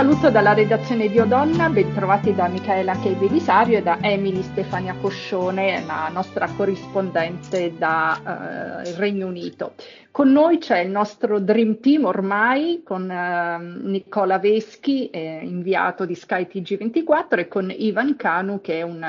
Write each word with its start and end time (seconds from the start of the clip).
Saluto 0.00 0.30
dalla 0.30 0.54
redazione 0.54 1.10
di 1.10 1.18
Odonna, 1.18 1.68
bentrovati 1.68 2.34
da 2.34 2.48
Michaela 2.48 2.98
Kei 3.00 3.12
Belisario 3.16 3.76
e 3.76 3.82
da 3.82 3.98
Emily 4.00 4.40
Stefania 4.40 4.94
Coscione, 4.94 5.84
la 5.84 6.08
nostra 6.10 6.48
corrispondente 6.56 7.74
dal 7.76 8.82
eh, 8.86 8.96
Regno 8.96 9.26
Unito. 9.26 9.74
Con 10.10 10.32
noi 10.32 10.56
c'è 10.56 10.78
il 10.78 10.90
nostro 10.90 11.38
Dream 11.38 11.80
Team 11.80 12.06
ormai, 12.06 12.80
con 12.82 13.10
eh, 13.10 13.58
Nicola 13.82 14.38
Veschi, 14.38 15.10
eh, 15.10 15.40
inviato 15.42 16.06
di 16.06 16.14
Sky 16.14 16.48
TG24, 16.50 17.38
e 17.38 17.48
con 17.48 17.70
Ivan 17.70 18.16
Kanu, 18.16 18.62
che 18.62 18.78
è 18.78 18.82
un 18.82 19.06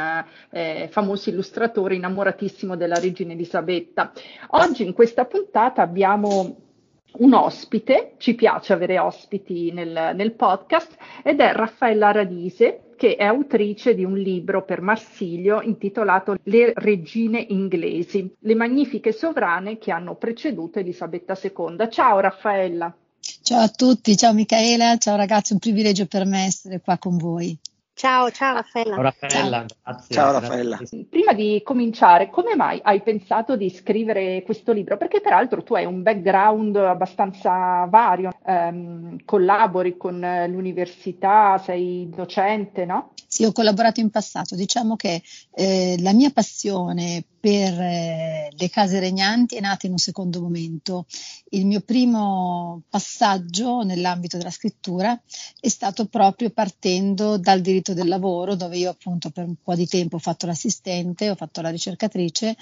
eh, 0.49 0.89
famoso 0.91 1.29
illustratore 1.29 1.95
innamoratissimo 1.95 2.75
della 2.75 2.99
regina 2.99 3.31
Elisabetta. 3.31 4.11
Oggi 4.49 4.83
in 4.85 4.91
questa 4.91 5.23
puntata 5.23 5.81
abbiamo 5.81 6.70
un 7.13 7.33
ospite, 7.33 8.13
ci 8.17 8.35
piace 8.35 8.73
avere 8.73 8.99
ospiti 8.99 9.71
nel, 9.71 10.13
nel, 10.15 10.31
podcast, 10.33 10.95
ed 11.23 11.39
è 11.39 11.51
Raffaella 11.53 12.11
Radise, 12.11 12.91
che 12.95 13.15
è 13.15 13.25
autrice 13.25 13.95
di 13.95 14.03
un 14.03 14.17
libro 14.17 14.63
per 14.63 14.81
Marsilio 14.81 15.61
intitolato 15.61 16.35
Le 16.43 16.71
regine 16.75 17.45
inglesi, 17.49 18.35
le 18.39 18.55
magnifiche 18.55 19.11
sovrane 19.11 19.77
che 19.77 19.91
hanno 19.91 20.15
preceduto 20.15 20.79
Elisabetta 20.79 21.37
II. 21.41 21.87
Ciao 21.89 22.19
Raffaella. 22.19 22.95
Ciao 23.43 23.61
a 23.61 23.69
tutti, 23.69 24.15
ciao 24.15 24.33
Michaela, 24.33 24.97
ciao 24.97 25.15
ragazzi, 25.15 25.53
un 25.53 25.59
privilegio 25.59 26.05
per 26.05 26.25
me 26.25 26.45
essere 26.45 26.79
qua 26.79 26.97
con 26.97 27.17
voi. 27.17 27.57
Ciao, 28.01 28.31
ciao 28.31 28.55
Raffaella. 28.55 28.95
Ciao 28.95 29.03
Raffaella, 29.03 29.65
grazie. 29.83 30.15
Ciao 30.15 30.31
Raffaella. 30.31 30.79
Prima 31.07 31.33
di 31.33 31.61
cominciare, 31.63 32.31
come 32.31 32.55
mai 32.55 32.79
hai 32.81 33.03
pensato 33.03 33.55
di 33.55 33.69
scrivere 33.69 34.41
questo 34.41 34.71
libro? 34.71 34.97
Perché 34.97 35.21
peraltro 35.21 35.61
tu 35.61 35.75
hai 35.75 35.85
un 35.85 36.01
background 36.01 36.77
abbastanza 36.77 37.85
vario, 37.87 38.31
ehm, 38.43 39.17
collabori 39.23 39.97
con 39.97 40.19
l'università, 40.19 41.61
sei 41.63 42.09
docente, 42.09 42.85
no? 42.85 43.11
Sì, 43.27 43.45
ho 43.45 43.51
collaborato 43.51 43.99
in 43.99 44.09
passato. 44.09 44.55
Diciamo 44.55 44.95
che 44.95 45.21
eh, 45.53 45.95
la 45.99 46.13
mia 46.13 46.31
passione 46.31 47.23
per 47.41 47.81
eh, 47.81 48.49
le 48.55 48.69
case 48.69 48.99
regnanti 48.99 49.55
è 49.55 49.59
nata 49.59 49.87
in 49.87 49.93
un 49.93 49.97
secondo 49.97 50.39
momento. 50.39 51.07
Il 51.49 51.65
mio 51.65 51.81
primo 51.81 52.83
passaggio 52.87 53.81
nell'ambito 53.81 54.37
della 54.37 54.51
scrittura 54.51 55.19
è 55.59 55.67
stato 55.67 56.05
proprio 56.05 56.51
partendo 56.51 57.39
dal 57.39 57.61
diritto 57.61 57.95
del 57.95 58.07
lavoro, 58.07 58.55
dove 58.55 58.77
io 58.77 58.91
appunto 58.91 59.31
per 59.31 59.45
un 59.45 59.55
po' 59.61 59.73
di 59.73 59.87
tempo 59.87 60.17
ho 60.17 60.19
fatto 60.19 60.45
l'assistente, 60.45 61.31
ho 61.31 61.35
fatto 61.35 61.61
la 61.61 61.71
ricercatrice, 61.71 62.55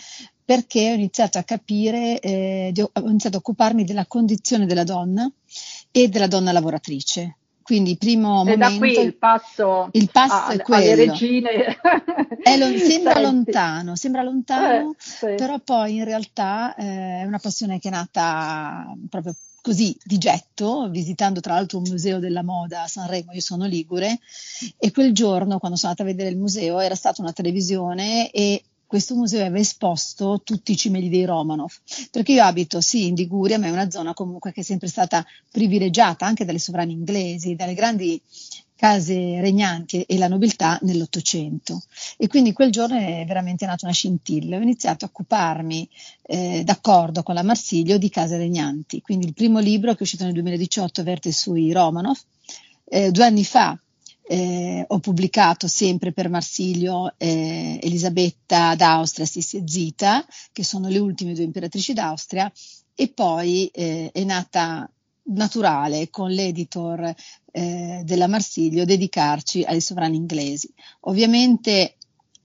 perché 0.45 0.91
ho 0.91 0.95
iniziato 0.95 1.37
a 1.37 1.43
capire, 1.43 2.17
eh, 2.21 2.71
ho 2.75 3.07
iniziato 3.07 3.35
a 3.35 3.39
occuparmi 3.39 3.83
della 3.83 4.05
condizione 4.05 4.65
della 4.65 4.85
donna 4.85 5.29
e 5.91 6.07
della 6.07 6.27
donna 6.27 6.53
lavoratrice. 6.53 7.38
Quindi 7.69 7.97
primo 7.97 8.29
e 8.41 8.55
momento, 8.55 8.57
da 8.67 8.77
qui 8.77 8.99
il 8.99 9.15
passo, 9.15 9.89
il 9.91 10.09
passo 10.11 10.33
a, 10.33 10.47
è 10.47 10.59
quello. 10.59 10.95
regine. 10.95 11.77
È 12.41 12.57
lo, 12.57 12.65
sembra 12.79 13.13
Senti. 13.13 13.21
lontano, 13.21 13.95
sembra 13.95 14.23
lontano, 14.23 14.89
Eh, 14.89 14.95
sì. 14.97 15.33
però 15.37 15.59
poi 15.59 15.97
in 15.97 16.03
realtà 16.03 16.73
eh, 16.73 17.19
è 17.21 17.23
una 17.25 17.37
passione 17.37 17.77
che 17.77 17.89
è 17.89 17.91
nata 17.91 18.91
proprio 19.07 19.35
così 19.61 19.95
di 20.03 20.17
getto, 20.17 20.89
visitando 20.89 21.41
tra 21.41 21.53
l'altro 21.53 21.77
un 21.77 21.83
museo 21.87 22.17
della 22.17 22.41
moda 22.41 22.81
a 22.81 22.87
Sanremo, 22.87 23.33
io 23.33 23.39
sono 23.41 23.65
ligure, 23.65 24.17
e 24.79 24.91
quel 24.91 25.13
giorno 25.13 25.59
quando 25.59 25.77
sono 25.77 25.91
andata 25.91 26.09
a 26.09 26.11
vedere 26.11 26.31
il 26.33 26.39
museo 26.39 26.79
era 26.79 26.95
stata 26.95 27.21
una 27.21 27.33
televisione 27.33 28.31
e 28.31 28.63
questo 28.89 29.13
museo 29.13 29.41
aveva 29.41 29.59
esposto 29.59 30.41
tutti 30.43 30.71
i 30.71 30.75
cimeli 30.75 31.09
dei 31.09 31.23
Romanov, 31.23 31.71
perché 32.09 32.31
io 32.31 32.43
abito 32.43 32.81
sì 32.81 33.05
in 33.05 33.13
Liguria, 33.13 33.59
ma 33.59 33.67
è 33.67 33.69
una 33.69 33.91
zona 33.91 34.15
comunque 34.15 34.51
che 34.51 34.61
è 34.61 34.63
sempre 34.63 34.87
stata 34.87 35.23
privilegiata 35.51 36.25
anche 36.25 36.43
dalle 36.43 36.57
sovrane 36.57 36.91
inglesi, 36.91 37.53
dalle 37.53 37.75
grandi 37.75 38.19
case 38.75 39.39
regnanti 39.41 40.01
e 40.01 40.17
la 40.17 40.27
nobiltà 40.27 40.79
nell'Ottocento. 40.81 41.83
E 42.17 42.25
quindi 42.25 42.51
quel 42.51 42.71
giorno 42.71 42.97
è 42.97 43.25
veramente 43.27 43.67
nata 43.67 43.85
una 43.85 43.93
scintilla. 43.93 44.57
Ho 44.57 44.61
iniziato 44.61 45.05
a 45.05 45.09
occuparmi, 45.09 45.87
eh, 46.23 46.63
d'accordo 46.65 47.21
con 47.21 47.35
la 47.35 47.43
Marsiglio, 47.43 47.99
di 47.99 48.09
case 48.09 48.37
regnanti. 48.37 49.01
Quindi 49.01 49.27
il 49.27 49.35
primo 49.35 49.59
libro 49.59 49.91
che 49.91 49.99
è 49.99 50.01
uscito 50.01 50.23
nel 50.23 50.33
2018 50.33 51.03
verte 51.03 51.31
sui 51.31 51.71
Romanov. 51.71 52.17
Eh, 52.85 53.11
due 53.11 53.25
anni 53.25 53.43
fa 53.43 53.79
eh, 54.31 54.85
ho 54.87 54.99
pubblicato 54.99 55.67
sempre 55.67 56.11
per 56.13 56.29
Marsilio 56.29 57.15
eh, 57.17 57.79
Elisabetta 57.81 58.75
d'Austria, 58.75 59.25
Sissi 59.25 59.57
e 59.57 59.63
Zita, 59.65 60.23
che 60.51 60.63
sono 60.63 60.87
le 60.87 60.99
ultime 60.99 61.33
due 61.33 61.45
imperatrici 61.45 61.93
d'Austria, 61.93 62.51
e 62.93 63.07
poi 63.07 63.65
eh, 63.73 64.11
è 64.13 64.23
nata 64.23 64.87
naturale 65.31 66.11
con 66.11 66.29
l'editor 66.29 67.11
eh, 67.51 68.01
della 68.03 68.27
Marsilio 68.27 68.85
dedicarci 68.85 69.63
ai 69.63 69.81
sovrani 69.81 70.17
inglesi. 70.17 70.71
Ovviamente 71.01 71.95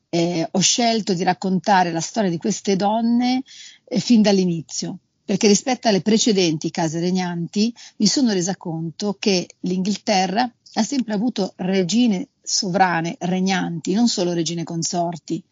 eh, 0.09 0.49
ho 0.51 0.61
scelto 0.61 1.13
di 1.13 1.23
raccontare 1.23 1.93
la 1.93 2.01
storia 2.01 2.31
di 2.31 2.39
queste 2.39 2.77
donne 2.77 3.43
eh, 3.85 4.01
fin 4.01 4.23
dall'inizio, 4.23 5.01
perché 5.23 5.49
rispetto 5.49 5.89
alle 5.89 6.01
precedenti 6.01 6.71
case 6.71 6.99
regnanti 6.99 7.75
mi 7.99 8.07
sono 8.07 8.33
resa 8.33 8.57
conto 8.57 9.17
che 9.19 9.47
l'Inghilterra 9.61 10.51
ha 10.75 10.83
sempre 10.83 11.15
avuto 11.15 11.55
regine 11.57 12.29
sovrane, 12.43 13.17
regnanti, 13.21 13.93
non 13.93 14.09
solo 14.09 14.33
regine 14.33 14.65
consorti. 14.65 15.43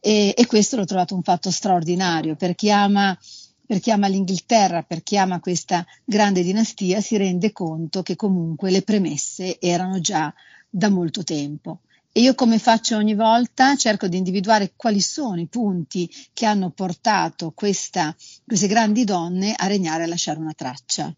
E, 0.00 0.34
e 0.36 0.46
questo 0.46 0.76
l'ho 0.76 0.84
trovato 0.84 1.14
un 1.14 1.22
fatto 1.22 1.50
straordinario 1.50 2.34
per 2.34 2.54
chi 2.54 2.70
ama 2.70 3.16
per 3.64 3.80
chi 3.80 3.90
ama 3.90 4.06
l'Inghilterra, 4.06 4.82
per 4.82 5.02
chi 5.02 5.16
ama 5.16 5.40
questa 5.40 5.86
grande 6.04 6.42
dinastia, 6.42 7.00
si 7.00 7.16
rende 7.16 7.52
conto 7.52 8.02
che 8.02 8.16
comunque 8.16 8.70
le 8.70 8.82
premesse 8.82 9.58
erano 9.58 9.98
già 9.98 10.30
da 10.68 10.90
molto 10.90 11.24
tempo. 11.24 11.80
E 12.12 12.20
io 12.20 12.34
come 12.34 12.58
faccio 12.58 12.98
ogni 12.98 13.14
volta 13.14 13.74
cerco 13.76 14.08
di 14.08 14.18
individuare 14.18 14.74
quali 14.76 15.00
sono 15.00 15.40
i 15.40 15.46
punti 15.46 16.10
che 16.34 16.44
hanno 16.44 16.68
portato 16.68 17.52
questa, 17.52 18.14
queste 18.44 18.66
grandi 18.66 19.04
donne 19.04 19.54
a 19.56 19.66
regnare 19.66 20.02
e 20.02 20.04
a 20.04 20.08
lasciare 20.08 20.38
una 20.38 20.52
traccia. 20.52 21.10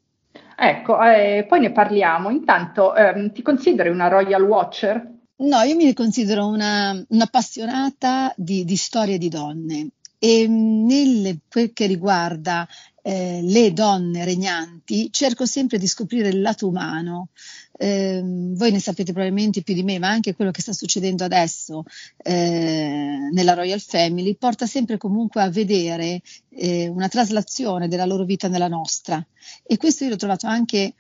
Ecco, 0.57 1.03
eh, 1.03 1.45
poi 1.49 1.61
ne 1.61 1.73
parliamo. 1.73 2.31
Intanto, 2.31 2.95
ehm, 2.95 3.33
ti 3.33 3.43
consideri 3.43 3.89
una 3.89 4.09
Royal 4.09 4.43
Watcher? 4.43 5.13
No, 5.37 5.61
io 5.63 5.75
mi 5.75 5.93
considero 5.93 6.47
una, 6.47 7.05
un'appassionata 7.09 8.33
di, 8.37 8.65
di 8.65 8.77
storie 8.77 9.19
di 9.19 9.29
donne 9.29 9.89
e 10.19 10.47
nel 10.49 11.41
quel 11.51 11.73
che 11.73 11.87
riguarda 11.87 12.67
eh, 13.07 13.41
le 13.43 13.73
donne 13.75 14.25
regnanti 14.25 15.13
cerco 15.13 15.45
sempre 15.45 15.77
di 15.77 15.87
scoprire 15.87 16.29
il 16.29 16.41
lato 16.41 16.67
umano. 16.67 17.29
Eh, 17.77 18.23
voi 18.25 18.71
ne 18.71 18.79
sapete 18.79 19.13
probabilmente 19.13 19.63
più 19.63 19.75
di 19.75 19.83
me, 19.83 19.99
ma 19.99 20.09
anche 20.09 20.35
quello 20.35 20.51
che 20.51 20.63
sta 20.63 20.73
succedendo 20.73 21.23
adesso 21.23 21.85
eh, 22.17 23.29
nella 23.31 23.53
Royal 23.53 23.81
Family 23.81 24.37
porta 24.37 24.65
sempre 24.65 24.97
comunque 24.97 25.43
a 25.43 25.51
vedere 25.51 26.23
eh, 26.49 26.89
una 26.89 27.09
traslazione 27.09 27.89
della 27.89 28.07
loro 28.07 28.25
vita 28.25 28.49
nella 28.49 28.69
nostra. 28.69 29.23
E 29.63 29.77
questo 29.77 30.05
io 30.05 30.11
l'ho 30.11 30.17
trovato 30.17 30.47
anche 30.47 30.95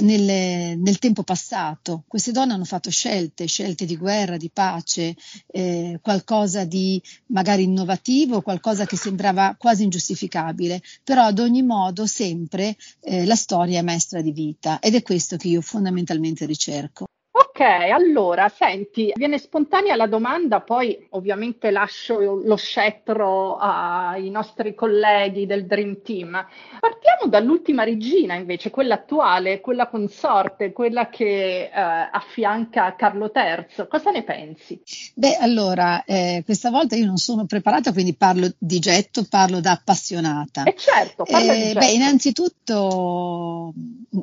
nel, 0.00 0.78
nel, 0.78 0.98
tempo 0.98 1.22
passato. 1.22 2.04
Queste 2.06 2.32
donne 2.32 2.52
hanno 2.52 2.64
fatto 2.64 2.90
scelte, 2.90 3.46
scelte 3.46 3.84
di 3.84 3.96
guerra, 3.96 4.36
di 4.36 4.50
pace, 4.50 5.14
eh, 5.46 5.98
qualcosa 6.02 6.64
di 6.64 7.00
magari 7.26 7.64
innovativo, 7.64 8.42
qualcosa 8.42 8.86
che 8.86 8.96
sembrava 8.96 9.54
quasi 9.58 9.84
ingiustificabile, 9.84 10.82
però 11.04 11.24
ad 11.24 11.38
ogni 11.38 11.62
modo 11.62 12.06
sempre 12.06 12.76
eh, 13.00 13.24
la 13.24 13.36
storia 13.36 13.78
è 13.78 13.82
maestra 13.82 14.20
di 14.20 14.32
vita 14.32 14.78
ed 14.80 14.94
è 14.94 15.02
questo 15.02 15.36
che 15.36 15.48
io 15.48 15.60
fondamentalmente 15.60 16.46
ricerco. 16.46 17.06
Ok, 17.32 17.60
allora, 17.60 18.48
senti, 18.48 19.12
viene 19.14 19.38
spontanea 19.38 19.94
la 19.94 20.08
domanda, 20.08 20.60
poi 20.62 21.06
ovviamente 21.10 21.70
lascio 21.70 22.18
lo 22.18 22.56
scettro 22.56 23.56
ai 23.56 24.30
nostri 24.30 24.74
colleghi 24.74 25.46
del 25.46 25.64
Dream 25.64 26.02
Team. 26.02 26.44
Partiamo 26.80 27.30
dall'ultima 27.30 27.84
regina 27.84 28.34
invece, 28.34 28.70
quella 28.70 28.94
attuale, 28.94 29.60
quella 29.60 29.86
consorte, 29.86 30.72
quella 30.72 31.08
che 31.08 31.64
eh, 31.64 31.70
affianca 31.72 32.96
Carlo 32.96 33.30
III. 33.32 33.86
Cosa 33.88 34.10
ne 34.10 34.24
pensi? 34.24 34.80
Beh, 35.14 35.36
allora, 35.36 36.02
eh, 36.04 36.42
questa 36.44 36.70
volta 36.70 36.96
io 36.96 37.06
non 37.06 37.18
sono 37.18 37.46
preparata, 37.46 37.92
quindi 37.92 38.14
parlo 38.16 38.50
di 38.58 38.80
getto, 38.80 39.24
parlo 39.28 39.60
da 39.60 39.72
appassionata. 39.72 40.64
E 40.64 40.70
eh, 40.70 40.74
certo, 40.76 41.22
parla 41.22 41.52
eh, 41.52 41.74
Beh, 41.74 41.92
innanzitutto 41.92 43.72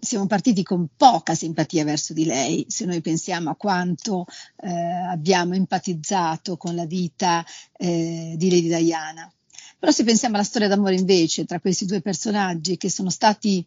siamo 0.02 0.28
partiti 0.28 0.64
con 0.64 0.88
poca 0.98 1.34
simpatia 1.34 1.86
verso 1.86 2.14
di 2.14 2.26
lei, 2.26 2.66
se 2.68 2.86
noi 2.86 2.97
pensiamo 3.02 3.16
pensiamo 3.28 3.50
a 3.50 3.56
quanto 3.56 4.26
eh, 4.62 4.70
abbiamo 4.70 5.54
empatizzato 5.54 6.58
con 6.58 6.76
la 6.76 6.86
vita 6.86 7.46
eh, 7.78 8.36
di 8.38 8.50
Lady 8.50 8.68
Diana. 8.68 9.32
Però 9.80 9.92
se 9.92 10.04
pensiamo 10.04 10.36
alla 10.36 10.44
storia 10.44 10.68
d'amore 10.68 10.96
invece 10.96 11.46
tra 11.46 11.60
questi 11.60 11.86
due 11.86 12.02
personaggi 12.02 12.78
che 12.78 12.90
sono 12.90 13.12
stati 13.12 13.64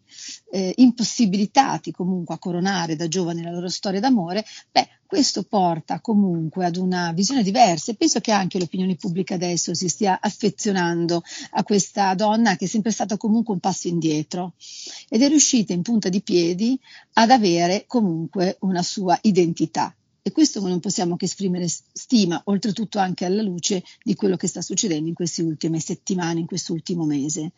eh, 0.51 0.73
impossibilitati 0.77 1.91
comunque 1.91 2.35
a 2.35 2.37
coronare 2.37 2.97
da 2.97 3.07
giovani 3.07 3.41
la 3.41 3.51
loro 3.51 3.69
storia 3.69 4.01
d'amore, 4.01 4.43
beh, 4.71 4.89
questo 5.05 5.43
porta 5.43 6.01
comunque 6.01 6.65
ad 6.65 6.75
una 6.75 7.13
visione 7.13 7.43
diversa 7.43 7.91
e 7.91 7.95
penso 7.95 8.19
che 8.19 8.31
anche 8.31 8.59
l'opinione 8.59 8.95
pubblica 8.95 9.35
adesso 9.35 9.73
si 9.73 9.87
stia 9.87 10.19
affezionando 10.21 11.23
a 11.51 11.63
questa 11.63 12.13
donna 12.13 12.57
che 12.57 12.65
è 12.65 12.67
sempre 12.67 12.91
stata 12.91 13.15
comunque 13.15 13.53
un 13.53 13.59
passo 13.61 13.87
indietro 13.87 14.53
ed 15.13 15.21
è 15.23 15.27
riuscita 15.27 15.73
in 15.73 15.81
punta 15.81 16.07
di 16.07 16.21
piedi 16.21 16.79
ad 17.13 17.31
avere 17.31 17.83
comunque 17.85 18.55
una 18.61 18.81
sua 18.81 19.19
identità. 19.23 19.93
E 20.21 20.31
questo 20.31 20.65
non 20.65 20.79
possiamo 20.79 21.17
che 21.17 21.25
esprimere 21.25 21.67
stima, 21.67 22.41
oltretutto 22.45 22.97
anche 22.97 23.25
alla 23.25 23.41
luce 23.41 23.83
di 24.01 24.15
quello 24.15 24.37
che 24.37 24.47
sta 24.47 24.61
succedendo 24.61 25.09
in 25.09 25.13
queste 25.13 25.41
ultime 25.41 25.81
settimane, 25.81 26.39
in 26.39 26.45
quest'ultimo 26.45 27.03
mese. 27.03 27.51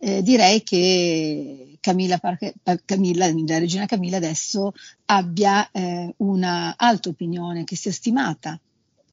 Eh, 0.00 0.20
direi 0.20 0.64
che 0.64 1.76
Camilla, 1.78 2.20
Camilla, 2.84 3.32
la 3.32 3.58
regina 3.58 3.86
Camilla 3.86 4.16
adesso 4.16 4.72
abbia 5.04 5.70
eh, 5.70 6.12
una 6.16 6.74
alta 6.76 7.10
opinione, 7.10 7.62
che 7.62 7.76
sia 7.76 7.92
stimata 7.92 8.58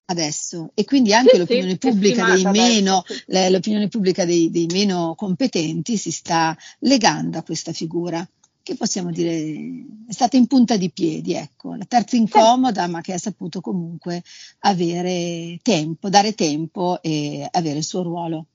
adesso. 0.06 0.72
E 0.74 0.84
quindi 0.84 1.14
anche 1.14 1.32
sì, 1.32 1.38
l'opinione, 1.38 1.72
sì, 1.72 1.78
pubblica 1.78 2.52
meno, 2.52 3.04
l'opinione 3.28 3.88
pubblica 3.88 4.26
dei, 4.26 4.50
dei 4.50 4.68
meno 4.72 5.14
competenti 5.16 5.98
si 5.98 6.12
sta 6.12 6.56
legando 6.80 7.38
a 7.38 7.44
questa 7.44 7.72
figura 7.72 8.28
che 8.64 8.76
possiamo 8.76 9.12
dire 9.12 9.86
è 10.08 10.14
stata 10.14 10.38
in 10.38 10.48
punta 10.48 10.78
di 10.78 10.90
piedi, 10.90 11.34
ecco, 11.34 11.76
la 11.76 11.84
terza 11.86 12.16
incomoda, 12.16 12.88
ma 12.88 13.02
che 13.02 13.12
ha 13.12 13.18
saputo 13.18 13.60
comunque 13.60 14.24
avere 14.60 15.60
tempo, 15.62 16.08
dare 16.08 16.34
tempo 16.34 17.02
e 17.02 17.46
avere 17.52 17.80
il 17.80 17.84
suo 17.84 18.04
ruolo. 18.04 18.46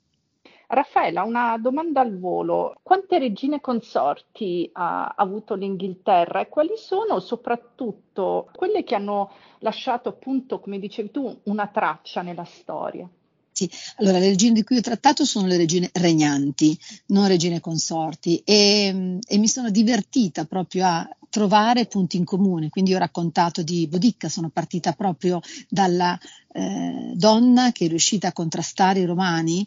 Raffaella, 0.71 1.23
una 1.23 1.57
domanda 1.57 2.03
al 2.03 2.19
volo. 2.19 2.79
Quante 2.83 3.19
regine 3.19 3.59
consorti 3.59 4.69
ha 4.75 5.15
avuto 5.17 5.55
l'Inghilterra 5.55 6.43
e 6.43 6.49
quali 6.49 6.75
sono 6.77 7.21
soprattutto 7.21 8.51
quelle 8.55 8.85
che 8.85 8.95
hanno 8.95 9.31
lasciato 9.61 10.11
appunto, 10.11 10.61
come 10.61 10.79
dicevi 10.79 11.11
tu, 11.11 11.41
una 11.45 11.69
traccia 11.69 12.21
nella 12.21 12.45
storia? 12.45 13.09
Sì, 13.51 13.69
allora 13.97 14.19
le 14.19 14.29
regine 14.29 14.53
di 14.53 14.63
cui 14.63 14.77
ho 14.77 14.83
trattato 14.83 15.25
sono 15.25 15.47
le 15.47 15.57
regine 15.57 15.89
regnanti, 15.95 16.79
non 17.07 17.27
regine 17.27 17.61
consorti 17.61 18.43
e, 18.45 19.19
e 19.27 19.39
mi 19.39 19.49
sono 19.49 19.71
divertita 19.71 20.45
proprio 20.45 20.85
a 20.85 21.17
trovare 21.31 21.87
punti 21.87 22.19
in 22.19 22.25
comune. 22.25 22.69
Quindi 22.69 22.95
ho 22.95 22.99
raccontato 22.99 23.63
di 23.63 23.87
Bodicca, 23.87 24.29
sono 24.29 24.51
partita 24.51 24.93
proprio 24.93 25.41
dalla 25.69 26.17
eh, 26.53 27.13
donna 27.15 27.73
che 27.73 27.87
è 27.87 27.89
riuscita 27.89 28.29
a 28.29 28.33
contrastare 28.33 29.01
i 29.01 29.05
romani 29.05 29.67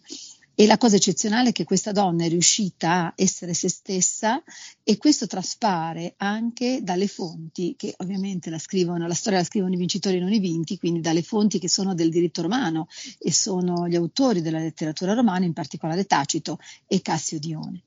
e 0.53 0.65
la 0.65 0.77
cosa 0.77 0.97
eccezionale 0.97 1.49
è 1.49 1.51
che 1.53 1.63
questa 1.63 1.91
donna 1.91 2.25
è 2.25 2.29
riuscita 2.29 3.05
a 3.05 3.13
essere 3.15 3.53
se 3.53 3.69
stessa 3.69 4.43
e 4.83 4.97
questo 4.97 5.25
traspare 5.25 6.15
anche 6.17 6.81
dalle 6.83 7.07
fonti 7.07 7.75
che 7.77 7.93
ovviamente 7.97 8.49
la 8.49 8.59
scrivono, 8.59 9.07
la 9.07 9.13
storia 9.13 9.39
la 9.39 9.45
scrivono 9.45 9.73
i 9.73 9.77
vincitori 9.77 10.17
e 10.17 10.19
non 10.19 10.33
i 10.33 10.39
vinti, 10.39 10.77
quindi 10.77 10.99
dalle 10.99 11.23
fonti 11.23 11.57
che 11.57 11.69
sono 11.69 11.93
del 11.93 12.09
diritto 12.09 12.41
romano 12.41 12.87
e 13.17 13.31
sono 13.31 13.87
gli 13.87 13.95
autori 13.95 14.41
della 14.41 14.59
letteratura 14.59 15.13
romana, 15.13 15.45
in 15.45 15.53
particolare 15.53 16.05
Tacito 16.05 16.59
e 16.85 17.01
Cassio 17.01 17.39
Dione. 17.39 17.83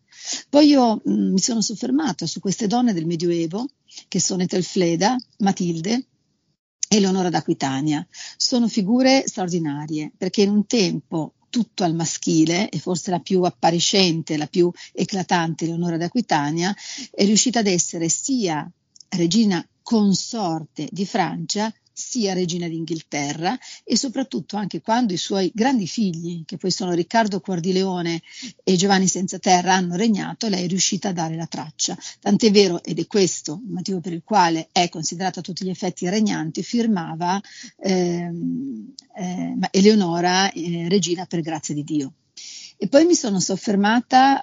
Poi 0.48 0.66
io 0.66 1.00
mh, 1.04 1.12
mm, 1.12 1.32
mi 1.32 1.40
sono 1.40 1.60
soffermata 1.60 2.26
su 2.26 2.40
queste 2.40 2.66
donne 2.66 2.92
del 2.92 3.06
Medioevo, 3.06 3.68
che 4.08 4.20
sono 4.20 4.42
Etelfleda, 4.42 5.16
Matilde, 5.38 6.06
e 6.88 7.00
Leonora 7.00 7.28
d'Aquitania. 7.28 8.06
Sono 8.36 8.68
figure 8.68 9.24
straordinarie 9.26 10.12
perché 10.16 10.42
in 10.42 10.50
un 10.50 10.66
tempo 10.66 11.34
tutto 11.54 11.84
al 11.84 11.94
maschile 11.94 12.68
e 12.68 12.80
forse 12.80 13.12
la 13.12 13.20
più 13.20 13.44
appariscente, 13.44 14.36
la 14.36 14.48
più 14.48 14.72
eclatante, 14.92 15.66
Leonora 15.66 15.96
d'Aquitania, 15.96 16.74
è 17.12 17.24
riuscita 17.24 17.60
ad 17.60 17.68
essere 17.68 18.08
sia 18.08 18.68
regina 19.10 19.64
consorte 19.80 20.88
di 20.90 21.06
Francia 21.06 21.72
sia 21.94 22.34
regina 22.34 22.66
d'Inghilterra 22.66 23.56
e 23.84 23.96
soprattutto 23.96 24.56
anche 24.56 24.80
quando 24.80 25.12
i 25.12 25.16
suoi 25.16 25.52
grandi 25.54 25.86
figli, 25.86 26.44
che 26.44 26.56
poi 26.56 26.72
sono 26.72 26.92
Riccardo 26.92 27.40
Cuor 27.40 27.60
di 27.60 27.72
Leone 27.72 28.20
e 28.64 28.74
Giovanni 28.74 29.06
Senza 29.06 29.38
Terra, 29.38 29.74
hanno 29.74 29.94
regnato, 29.94 30.48
lei 30.48 30.64
è 30.64 30.66
riuscita 30.66 31.10
a 31.10 31.12
dare 31.12 31.36
la 31.36 31.46
traccia. 31.46 31.96
Tant'è 32.20 32.50
vero, 32.50 32.82
ed 32.82 32.98
è 32.98 33.06
questo 33.06 33.60
il 33.64 33.72
motivo 33.72 34.00
per 34.00 34.12
il 34.12 34.22
quale 34.24 34.68
è 34.72 34.88
considerata 34.88 35.38
a 35.38 35.42
tutti 35.42 35.64
gli 35.64 35.70
effetti 35.70 36.08
regnante, 36.08 36.62
firmava 36.62 37.40
ehm, 37.78 38.92
eh, 39.16 39.56
Eleonora 39.70 40.50
eh, 40.50 40.88
regina 40.88 41.26
per 41.26 41.40
grazia 41.40 41.74
di 41.74 41.84
Dio. 41.84 42.12
E 42.76 42.88
poi 42.88 43.06
mi 43.06 43.14
sono 43.14 43.40
soffermata 43.40 44.42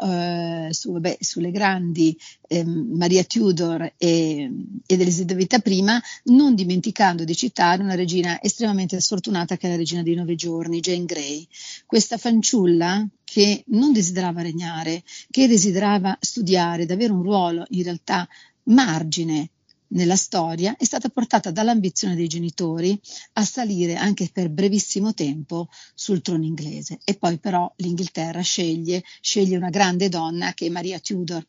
eh, 0.68 0.74
su, 0.74 0.94
vabbè, 0.94 1.18
sulle 1.20 1.52
grandi 1.52 2.18
eh, 2.48 2.64
Maria 2.66 3.24
Tudor 3.24 3.94
e, 3.98 4.52
ed 4.86 5.02
Elisabetta 5.02 5.62
I, 5.64 5.84
non 6.26 6.56
dimenticando 6.56 7.24
di 7.24 7.36
citare 7.36 7.84
una 7.84 7.96
regina 7.96 8.42
estremamente 8.42 9.00
sfortunata 9.00 9.58
che 9.58 9.68
è 9.68 9.70
la 9.72 9.76
regina 9.76 10.02
dei 10.02 10.16
nove 10.16 10.36
giorni, 10.36 10.80
Jane 10.80 11.06
Grey. 11.06 11.46
Questa 11.86 12.18
fanciulla 12.18 13.06
che 13.24 13.64
non 13.68 13.92
desiderava 13.92 14.42
regnare, 14.42 15.04
che 15.30 15.48
desiderava 15.48 16.18
studiare, 16.20 16.84
ed 16.84 16.92
avere 16.92 17.12
un 17.12 17.24
ruolo 17.24 17.66
in 17.70 17.84
realtà 17.84 18.28
margine 18.64 19.50
nella 19.92 20.16
storia 20.16 20.76
è 20.78 20.84
stata 20.84 21.10
portata 21.10 21.52
dall'ambizione 21.52 22.16
dei 22.16 22.28
genitori 22.28 23.00
a 23.34 23.44
salire 23.44 23.96
anche 23.96 24.30
per 24.32 24.50
brevissimo 24.50 25.14
tempo 25.14 25.68
sul 25.94 26.22
trono 26.22 26.46
inglese 26.46 27.00
e 27.04 27.16
poi 27.16 27.40
però 27.40 27.72
l'Inghilterra 27.78 28.42
sceglie, 28.42 29.04
sceglie 29.22 29.58
una 29.58 29.70
grande 29.70 30.10
donna 30.10 30.54
che 30.54 30.68
è 30.68 30.70
Maria 30.70 31.00
Tudor, 31.00 31.46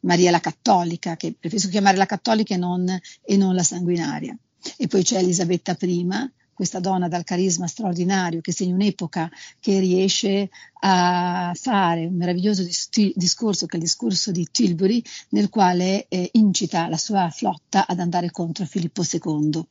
Maria 0.00 0.30
la 0.30 0.40
cattolica, 0.40 1.16
che 1.16 1.34
preferisco 1.38 1.68
chiamare 1.68 1.96
la 1.96 2.06
cattolica 2.06 2.54
e 2.54 2.58
non, 2.58 2.98
e 3.22 3.36
non 3.36 3.54
la 3.54 3.62
sanguinaria. 3.62 4.36
E 4.76 4.86
poi 4.86 5.02
c'è 5.02 5.18
Elisabetta 5.18 5.76
I, 5.78 6.06
questa 6.54 6.80
donna 6.80 7.08
dal 7.08 7.24
carisma 7.24 7.66
straordinario 7.66 8.40
che 8.40 8.52
segna 8.52 8.74
un'epoca 8.74 9.30
che 9.60 9.78
riesce 9.80 10.48
a 10.80 11.52
fare 11.54 12.06
un 12.06 12.16
meraviglioso 12.16 12.62
dis- 12.62 12.88
discorso 13.14 13.66
che 13.66 13.76
è 13.76 13.78
il 13.78 13.84
discorso 13.84 14.30
di 14.30 14.46
Tilbury 14.50 15.02
nel 15.30 15.48
quale 15.48 16.06
eh, 16.08 16.28
incita 16.32 16.88
la 16.88 16.96
sua 16.96 17.28
flotta 17.30 17.86
ad 17.86 17.98
andare 18.00 18.30
contro 18.30 18.64
Filippo 18.64 19.02
II. 19.02 19.62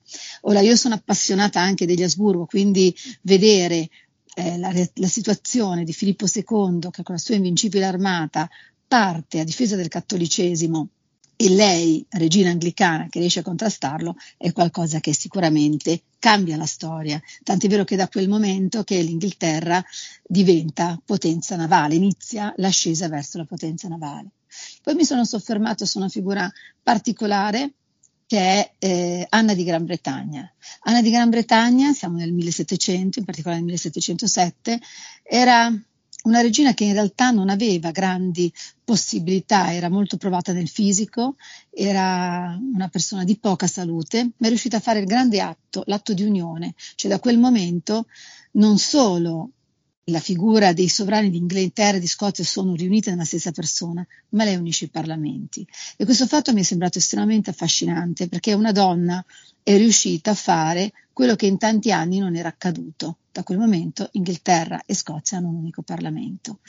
Ora 0.42 0.60
io 0.60 0.76
sono 0.76 0.96
appassionata 0.96 1.62
anche 1.62 1.86
degli 1.86 2.04
Asburgo, 2.04 2.46
quindi 2.46 2.94
vedere 3.22 3.90
eh, 4.36 4.58
la, 4.58 4.72
la 4.96 5.08
situazione 5.08 5.84
di 5.84 5.94
Filippo 5.94 6.26
II 6.26 6.90
che 6.92 7.04
con 7.04 7.16
la 7.16 7.22
sua 7.22 7.36
invincibile 7.36 7.86
armata 7.86 8.50
parte 8.88 9.40
a 9.40 9.44
difesa 9.44 9.76
del 9.76 9.88
cattolicesimo 9.88 10.90
e 11.46 11.50
lei, 11.50 12.06
regina 12.12 12.52
anglicana, 12.52 13.08
che 13.10 13.20
riesce 13.20 13.40
a 13.40 13.44
contrastarlo, 13.44 14.16
è 14.38 14.54
qualcosa 14.54 15.02
che 15.02 15.14
sicuramente 15.14 16.04
cambia 16.18 16.56
la 16.56 16.66
storia. 16.66 17.22
Tant'è 17.44 17.68
vero 17.68 17.84
che 17.84 17.98
da 17.98 18.08
quel 18.08 18.30
momento 18.30 18.86
che 18.86 19.02
l'Inghilterra 19.02 19.84
diventa 20.26 20.98
potenza 21.04 21.58
navale, 21.58 21.96
inizia 21.96 22.54
l'ascesa 22.58 23.10
verso 23.10 23.40
la 23.40 23.44
potenza 23.44 23.90
navale. 23.90 24.30
Poi 24.82 24.96
mi 24.96 25.04
sono 25.04 25.26
soffermato 25.26 25.86
su 25.86 25.98
una 25.98 26.08
figura 26.08 26.50
particolare 26.82 27.74
che 28.26 28.40
è 28.40 28.72
eh, 28.80 29.28
Anna 29.28 29.54
di 29.54 29.66
Gran 29.66 29.84
Bretagna. 29.84 30.50
Anna 30.84 31.02
di 31.02 31.12
Gran 31.12 31.30
Bretagna, 31.30 31.92
siamo 31.92 32.16
nel 32.16 32.32
1700, 32.32 33.20
in 33.20 33.26
particolare 33.26 33.60
nel 33.60 33.68
1707, 33.68 34.80
era 35.24 35.70
una 36.24 36.42
regina 36.42 36.74
che 36.74 36.86
in 36.86 36.94
realtà 36.94 37.32
non 37.32 37.50
aveva 37.50 37.92
grandi 37.92 38.52
possibilità, 38.84 39.74
era 39.74 39.90
molto 39.90 40.18
provata 40.18 40.54
nel 40.54 40.70
fisico, 40.70 41.36
era 41.70 42.58
una 42.74 42.88
persona 42.88 43.24
di 43.24 43.38
poca 43.38 43.68
salute, 43.68 44.32
ma 44.38 44.46
è 44.46 44.50
riuscita 44.50 44.78
a 44.78 44.82
fare 44.82 45.00
il 45.00 45.06
grande 45.06 45.42
atto, 45.42 45.84
l'atto 45.86 46.14
di 46.14 46.24
unione, 46.24 46.76
cioè 46.96 47.12
da 47.12 47.20
quel 47.20 47.38
momento 47.38 48.08
non 48.52 48.78
solo 48.78 49.52
la 50.08 50.20
figura 50.20 50.74
dei 50.74 50.90
sovrani 50.90 51.30
di 51.30 51.38
Inghilterra 51.38 51.98
e 51.98 52.00
di 52.00 52.08
Scozia 52.08 52.44
sono 52.44 52.76
riunite 52.76 53.10
nella 53.10 53.24
stessa 53.24 53.52
persona, 53.52 54.06
ma 54.30 54.44
lei 54.44 54.56
unisce 54.56 54.86
i 54.86 54.90
parlamenti. 54.90 55.66
E 55.96 56.04
questo 56.04 56.28
fatto 56.28 56.52
mi 56.54 56.60
è 56.60 56.64
sembrato 56.64 56.98
estremamente 56.98 57.50
affascinante 57.50 58.28
perché 58.28 58.54
una 58.54 58.72
donna 58.72 59.24
è 59.62 59.78
riuscita 59.78 60.32
a 60.32 60.36
fare 60.36 60.92
quello 61.14 61.36
che 61.36 61.46
in 61.46 61.58
tanti 61.58 61.92
anni 61.92 62.18
non 62.18 62.36
era 62.36 62.50
accaduto. 62.50 63.18
Da 63.34 63.42
quel 63.42 63.58
momento 63.58 64.10
Inghilterra 64.12 64.84
e 64.86 64.94
Scozia 64.94 65.38
hanno 65.40 65.48
un 65.48 65.56
unico 65.56 65.82
Parlamento, 65.82 66.60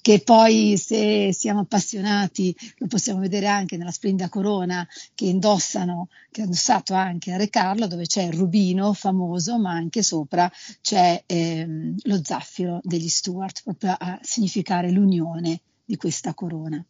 che 0.00 0.20
poi 0.20 0.76
se 0.76 1.32
siamo 1.32 1.60
appassionati 1.60 2.54
lo 2.76 2.86
possiamo 2.86 3.18
vedere 3.18 3.48
anche 3.48 3.76
nella 3.76 3.90
splendida 3.90 4.28
corona 4.28 4.86
che 5.14 5.24
indossano, 5.24 6.10
che 6.30 6.42
ha 6.42 6.44
indossato 6.44 6.94
anche 6.94 7.36
Re 7.36 7.48
Carlo, 7.48 7.88
dove 7.88 8.06
c'è 8.06 8.22
il 8.22 8.34
rubino 8.34 8.92
famoso, 8.92 9.58
ma 9.58 9.72
anche 9.72 10.04
sopra 10.04 10.48
c'è 10.80 11.24
ehm, 11.26 11.96
lo 12.02 12.20
zaffiro 12.22 12.78
degli 12.84 13.08
Stuart, 13.08 13.62
proprio 13.64 13.96
a 13.98 14.16
significare 14.22 14.92
l'unione 14.92 15.62
di 15.84 15.96
questa 15.96 16.34
corona. 16.34 16.82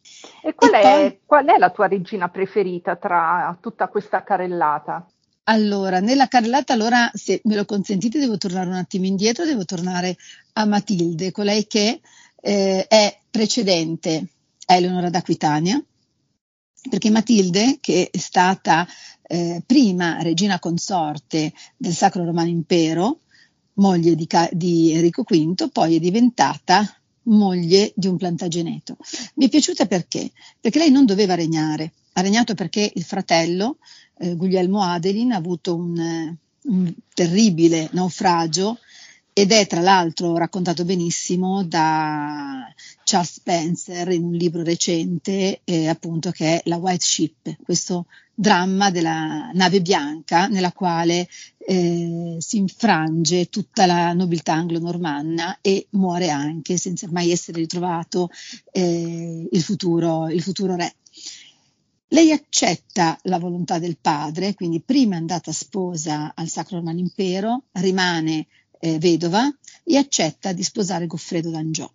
E 0.43 0.53
qual, 0.53 0.73
e 0.75 0.79
è, 0.79 0.81
poi, 0.81 1.19
qual 1.25 1.45
è 1.47 1.57
la 1.57 1.71
tua 1.71 1.87
regina 1.87 2.29
preferita 2.29 2.95
tra 2.97 3.57
tutta 3.59 3.87
questa 3.87 4.23
carellata? 4.23 5.07
Allora, 5.45 5.99
nella 5.99 6.27
carrellata, 6.27 6.71
allora, 6.71 7.11
se 7.13 7.41
me 7.43 7.55
lo 7.55 7.65
consentite, 7.65 8.17
devo 8.17 8.37
tornare 8.37 8.67
un 8.67 8.75
attimo 8.75 9.05
indietro, 9.05 9.43
devo 9.43 9.65
tornare 9.65 10.15
a 10.53 10.65
Matilde, 10.65 11.31
colei 11.31 11.67
che 11.67 11.99
eh, 12.39 12.87
è 12.87 13.19
precedente 13.29 14.27
a 14.67 14.75
Eleonora 14.75 15.09
d'Aquitania, 15.09 15.83
perché 16.89 17.09
Matilde, 17.09 17.77
che 17.81 18.09
è 18.09 18.17
stata 18.17 18.87
eh, 19.21 19.61
prima 19.65 20.21
regina 20.21 20.59
consorte 20.59 21.51
del 21.75 21.93
Sacro 21.93 22.23
Romano 22.23 22.49
Impero, 22.49 23.19
moglie 23.73 24.15
di, 24.15 24.27
di 24.51 24.93
Enrico 24.93 25.23
V, 25.23 25.69
poi 25.71 25.95
è 25.95 25.99
diventata 25.99 26.87
moglie 27.23 27.91
di 27.95 28.07
un 28.07 28.15
plantageneto. 28.15 28.95
Mi 29.35 29.47
è 29.47 29.49
piaciuta 29.49 29.87
perché? 29.87 30.31
Perché 30.61 30.79
lei 30.79 30.91
non 30.91 31.05
doveva 31.05 31.35
regnare, 31.35 31.91
ha 32.13 32.21
regnato 32.21 32.53
perché 32.53 32.91
il 32.93 33.03
fratello 33.03 33.77
eh, 34.19 34.35
Guglielmo 34.35 34.81
Adelin 34.81 35.31
ha 35.31 35.37
avuto 35.37 35.75
un, 35.75 35.97
eh, 35.97 36.37
un 36.63 36.93
terribile 37.13 37.89
naufragio 37.91 38.77
ed 39.33 39.51
è 39.51 39.65
tra 39.65 39.81
l'altro 39.81 40.37
raccontato 40.37 40.85
benissimo 40.85 41.63
da 41.63 42.71
Charles 43.03 43.33
Spencer 43.33 44.11
in 44.11 44.23
un 44.25 44.33
libro 44.33 44.61
recente, 44.61 45.61
eh, 45.63 45.87
appunto 45.87 46.29
che 46.29 46.57
è 46.57 46.61
La 46.65 46.77
White 46.77 47.03
Ship, 47.03 47.55
questo 47.63 48.05
dramma 48.35 48.91
della 48.91 49.49
nave 49.53 49.81
bianca 49.81 50.47
nella 50.47 50.71
quale 50.71 51.27
eh, 51.57 52.35
si 52.39 52.57
infrange 52.57 53.49
tutta 53.49 53.85
la 53.85 54.13
nobiltà 54.13 54.53
anglo-normanna 54.53 55.57
e 55.61 55.87
muore 55.91 56.29
anche 56.29 56.77
senza 56.77 57.07
mai 57.11 57.31
essere 57.31 57.59
ritrovato 57.59 58.29
eh, 58.71 59.47
il, 59.49 59.61
futuro, 59.63 60.29
il 60.29 60.41
futuro 60.41 60.75
re. 60.75 60.93
Lei 62.13 62.31
accetta 62.31 63.17
la 63.23 63.39
volontà 63.39 63.79
del 63.79 63.97
padre, 63.99 64.53
quindi 64.53 64.81
prima 64.81 65.15
è 65.15 65.17
andata 65.17 65.51
sposa 65.51 66.33
al 66.35 66.47
Sacro 66.47 66.77
Romano 66.77 66.99
Impero, 66.99 67.63
rimane 67.71 68.45
eh, 68.79 68.99
vedova 68.99 69.51
e 69.83 69.97
accetta 69.97 70.53
di 70.53 70.61
sposare 70.61 71.07
Goffredo 71.07 71.49
d'Angiò. 71.49 71.91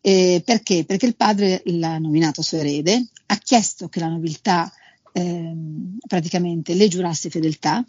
Eh, 0.00 0.40
perché? 0.44 0.84
Perché 0.84 1.06
il 1.06 1.16
padre 1.16 1.62
l'ha 1.64 1.98
nominato 1.98 2.42
suo 2.42 2.58
erede, 2.58 3.08
ha 3.26 3.36
chiesto 3.38 3.88
che 3.88 3.98
la 3.98 4.06
nobiltà 4.06 4.72
eh, 5.10 5.52
praticamente 6.06 6.74
le 6.74 6.86
giurasse 6.86 7.28
fedeltà 7.28 7.84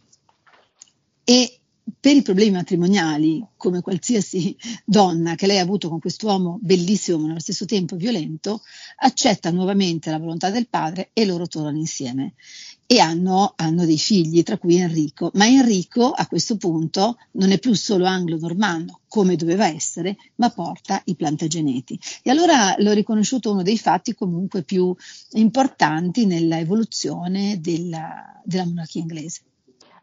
e 1.24 1.60
per 2.00 2.16
i 2.16 2.24
problemi 2.24 2.52
matrimoniali, 2.52 3.46
come 3.58 3.82
qualsiasi 3.82 4.56
donna 4.84 5.36
che 5.36 5.46
lei 5.46 5.60
ha 5.60 5.62
avuto 5.62 5.88
con 5.88 6.00
quest'uomo 6.00 6.58
bellissimo 6.62 7.20
ma 7.20 7.30
allo 7.30 7.40
stesso 7.40 7.66
tempo 7.66 7.96
violento, 7.96 8.62
accetta 8.98 9.52
nuovamente 9.52 10.10
la 10.10 10.18
volontà 10.18 10.50
del 10.50 10.68
padre 10.68 11.12
e 11.14 11.26
loro 11.26 11.48
tornano 11.48 11.78
insieme. 11.78 12.34
E 12.88 13.00
hanno, 13.00 13.54
hanno 13.56 13.86
dei 13.86 13.98
figli, 13.98 14.44
tra 14.44 14.60
cui 14.60 14.76
Enrico. 14.76 15.32
Ma 15.34 15.48
Enrico 15.48 16.12
a 16.12 16.28
questo 16.28 16.58
punto 16.58 17.18
non 17.32 17.52
è 17.52 17.58
più 17.58 17.74
solo 17.74 18.06
anglo-normanno, 18.06 19.02
come 19.08 19.36
doveva 19.36 19.68
essere, 19.68 20.16
ma 20.36 20.52
porta 20.52 21.02
i 21.06 21.16
plantageneti. 21.16 22.00
E 22.22 22.30
allora 22.30 22.76
l'ho 22.78 22.94
riconosciuto 22.94 23.52
uno 23.52 23.64
dei 23.64 23.80
fatti 23.80 24.14
comunque 24.14 24.62
più 24.62 24.96
importanti 25.32 26.28
nella 26.28 26.60
evoluzione 26.60 27.60
della, 27.60 28.40
della 28.44 28.66
monarchia 28.66 29.02
inglese. 29.02 29.42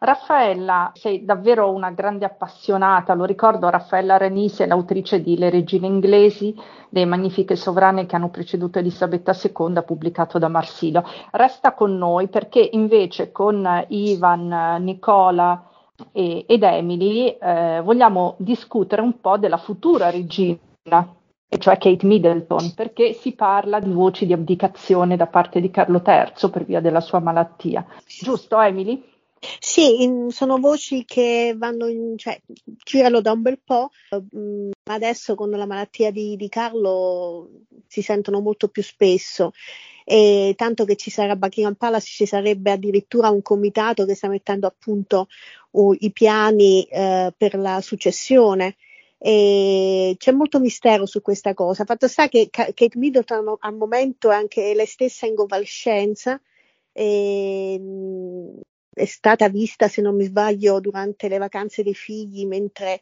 Raffaella, 0.03 0.91
sei 0.93 1.23
davvero 1.23 1.71
una 1.71 1.91
grande 1.91 2.25
appassionata, 2.25 3.13
lo 3.13 3.23
ricordo, 3.23 3.69
Raffaella 3.69 4.17
Renise, 4.17 4.65
l'autrice 4.65 5.21
di 5.21 5.37
Le 5.37 5.49
regine 5.49 5.87
inglesi, 5.87 6.53
le 6.89 7.05
magnifiche 7.05 7.55
sovrane 7.55 8.05
che 8.05 8.17
hanno 8.17 8.27
preceduto 8.27 8.79
Elisabetta 8.79 9.31
II, 9.31 9.81
pubblicato 9.85 10.39
da 10.39 10.49
Marsilio. 10.49 11.05
Resta 11.31 11.73
con 11.73 11.97
noi 11.97 12.27
perché 12.27 12.67
invece 12.73 13.31
con 13.31 13.85
Ivan, 13.87 14.83
Nicola 14.83 15.69
e, 16.11 16.43
ed 16.49 16.63
Emily 16.63 17.37
eh, 17.39 17.79
vogliamo 17.81 18.35
discutere 18.39 19.01
un 19.01 19.21
po' 19.21 19.37
della 19.37 19.55
futura 19.55 20.09
regina 20.09 20.59
e 21.47 21.59
cioè 21.59 21.77
Kate 21.77 22.05
Middleton, 22.05 22.73
perché 22.75 23.13
si 23.13 23.35
parla 23.35 23.79
di 23.79 23.93
voci 23.93 24.25
di 24.25 24.33
abdicazione 24.33 25.15
da 25.15 25.27
parte 25.27 25.61
di 25.61 25.71
Carlo 25.71 26.01
III 26.05 26.49
per 26.49 26.65
via 26.65 26.81
della 26.81 26.99
sua 26.99 27.19
malattia. 27.19 27.85
Giusto, 28.05 28.59
Emily? 28.59 29.11
Sì, 29.59 30.03
in, 30.03 30.31
sono 30.31 30.57
voci 30.57 31.03
che 31.05 31.53
vanno 31.57 31.87
in, 31.87 32.17
cioè, 32.17 32.39
girano 32.83 33.21
da 33.21 33.31
un 33.31 33.41
bel 33.41 33.59
po', 33.63 33.89
mm, 34.35 34.71
adesso 34.89 35.35
con 35.35 35.49
la 35.49 35.65
malattia 35.65 36.11
di, 36.11 36.35
di, 36.35 36.49
Carlo 36.49 37.49
si 37.87 38.01
sentono 38.01 38.39
molto 38.39 38.69
più 38.69 38.81
spesso. 38.83 39.51
E 40.05 40.53
tanto 40.57 40.85
che 40.85 40.95
ci 40.95 41.09
sarà 41.09 41.35
Buckingham 41.35 41.75
Palace, 41.75 42.07
ci 42.07 42.25
sarebbe 42.25 42.71
addirittura 42.71 43.29
un 43.29 43.41
comitato 43.41 44.05
che 44.05 44.15
sta 44.15 44.27
mettendo 44.27 44.67
a 44.67 44.75
punto 44.77 45.27
uh, 45.71 45.95
i 45.99 46.11
piani 46.11 46.87
uh, 46.89 47.31
per 47.35 47.55
la 47.55 47.81
successione. 47.81 48.75
E 49.17 50.15
c'è 50.17 50.31
molto 50.31 50.59
mistero 50.59 51.05
su 51.05 51.21
questa 51.21 51.53
cosa. 51.53 51.85
Fatto 51.85 52.07
sta 52.07 52.27
che 52.27 52.49
Kate 52.49 52.91
Middleton 52.95 53.55
al 53.59 53.75
momento 53.75 54.29
è 54.31 54.35
anche 54.35 54.73
lei 54.73 54.85
stessa 54.85 55.25
in 55.25 55.35
convalescenza. 55.35 56.39
E, 56.91 57.77
mm, 57.79 58.59
è 58.93 59.05
stata 59.05 59.49
vista, 59.49 59.87
se 59.87 60.01
non 60.01 60.15
mi 60.15 60.25
sbaglio, 60.25 60.79
durante 60.79 61.27
le 61.27 61.37
vacanze 61.37 61.83
dei 61.83 61.93
figli 61.93 62.45
mentre 62.45 63.01